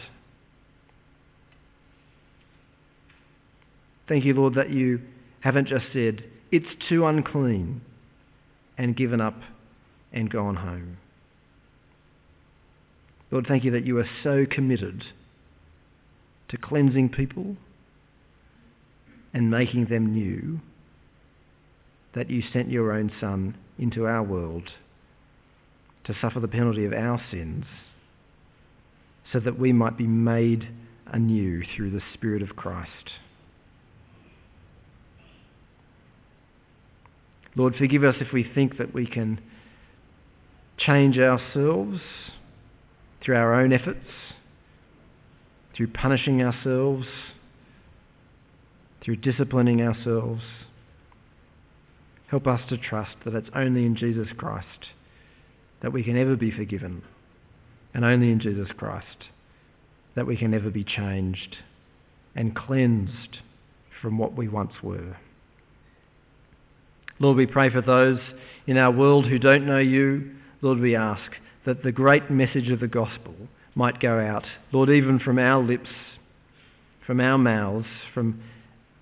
Thank 4.07 4.25
you, 4.25 4.33
Lord, 4.33 4.55
that 4.55 4.69
you 4.69 5.01
haven't 5.39 5.67
just 5.67 5.85
said, 5.93 6.23
it's 6.51 6.67
too 6.89 7.05
unclean, 7.05 7.81
and 8.77 8.95
given 8.95 9.21
up 9.21 9.39
and 10.11 10.29
gone 10.29 10.55
home. 10.55 10.97
Lord, 13.31 13.45
thank 13.47 13.63
you 13.63 13.71
that 13.71 13.85
you 13.85 13.97
are 13.97 14.09
so 14.23 14.45
committed 14.49 15.03
to 16.49 16.57
cleansing 16.57 17.09
people 17.09 17.57
and 19.33 19.49
making 19.49 19.85
them 19.85 20.13
new 20.13 20.59
that 22.13 22.29
you 22.29 22.43
sent 22.53 22.69
your 22.69 22.91
own 22.91 23.11
Son 23.19 23.57
into 23.79 24.05
our 24.05 24.21
world 24.21 24.69
to 26.03 26.15
suffer 26.21 26.39
the 26.39 26.47
penalty 26.47 26.85
of 26.85 26.93
our 26.93 27.19
sins 27.31 27.65
so 29.31 29.39
that 29.39 29.57
we 29.57 29.73
might 29.73 29.97
be 29.97 30.05
made 30.05 30.67
anew 31.07 31.63
through 31.75 31.89
the 31.89 32.01
Spirit 32.13 32.43
of 32.43 32.55
Christ. 32.55 33.13
Lord, 37.55 37.75
forgive 37.75 38.03
us 38.03 38.15
if 38.19 38.33
we 38.33 38.43
think 38.43 38.77
that 38.77 38.93
we 38.93 39.05
can 39.05 39.39
change 40.77 41.17
ourselves 41.17 41.99
through 43.21 43.35
our 43.35 43.61
own 43.61 43.71
efforts, 43.71 44.05
through 45.75 45.87
punishing 45.87 46.41
ourselves, 46.41 47.05
through 49.03 49.17
disciplining 49.17 49.81
ourselves. 49.81 50.41
Help 52.27 52.47
us 52.47 52.61
to 52.69 52.77
trust 52.77 53.15
that 53.25 53.35
it's 53.35 53.49
only 53.55 53.85
in 53.85 53.95
Jesus 53.95 54.27
Christ 54.37 54.67
that 55.81 55.93
we 55.93 56.03
can 56.03 56.17
ever 56.17 56.35
be 56.35 56.49
forgiven, 56.49 57.03
and 57.93 58.05
only 58.05 58.31
in 58.31 58.39
Jesus 58.39 58.69
Christ 58.75 59.25
that 60.15 60.25
we 60.25 60.37
can 60.37 60.53
ever 60.53 60.69
be 60.69 60.83
changed 60.83 61.57
and 62.35 62.55
cleansed 62.55 63.39
from 64.01 64.17
what 64.17 64.35
we 64.35 64.47
once 64.47 64.73
were. 64.81 65.17
Lord, 67.19 67.37
we 67.37 67.45
pray 67.45 67.69
for 67.69 67.81
those 67.81 68.19
in 68.67 68.77
our 68.77 68.91
world 68.91 69.27
who 69.27 69.39
don't 69.39 69.65
know 69.65 69.79
you. 69.79 70.31
Lord, 70.61 70.79
we 70.79 70.95
ask 70.95 71.31
that 71.65 71.83
the 71.83 71.91
great 71.91 72.29
message 72.29 72.69
of 72.69 72.79
the 72.79 72.87
gospel 72.87 73.35
might 73.75 73.99
go 73.99 74.19
out, 74.19 74.45
Lord, 74.71 74.89
even 74.89 75.19
from 75.19 75.39
our 75.39 75.61
lips, 75.61 75.89
from 77.05 77.19
our 77.19 77.37
mouths, 77.37 77.87
from 78.13 78.41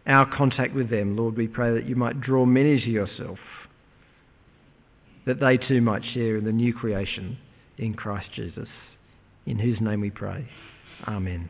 our 0.08 0.26
contact 0.26 0.74
with 0.74 0.90
them. 0.90 1.16
Lord, 1.16 1.38
we 1.38 1.48
pray 1.48 1.74
that 1.74 1.88
you 1.88 1.96
might 1.96 2.22
draw 2.22 2.46
many 2.46 2.80
to 2.80 2.90
yourself 2.90 3.40
that 5.26 5.40
they 5.40 5.58
too 5.58 5.82
might 5.82 6.04
share 6.14 6.38
in 6.38 6.46
the 6.46 6.52
new 6.52 6.74
creation 6.74 7.38
in 7.78 7.94
Christ 7.94 8.28
Jesus, 8.36 8.68
in 9.46 9.60
whose 9.60 9.80
name 9.80 10.02
we 10.02 10.10
pray. 10.10 10.48
Amen. 11.08 11.50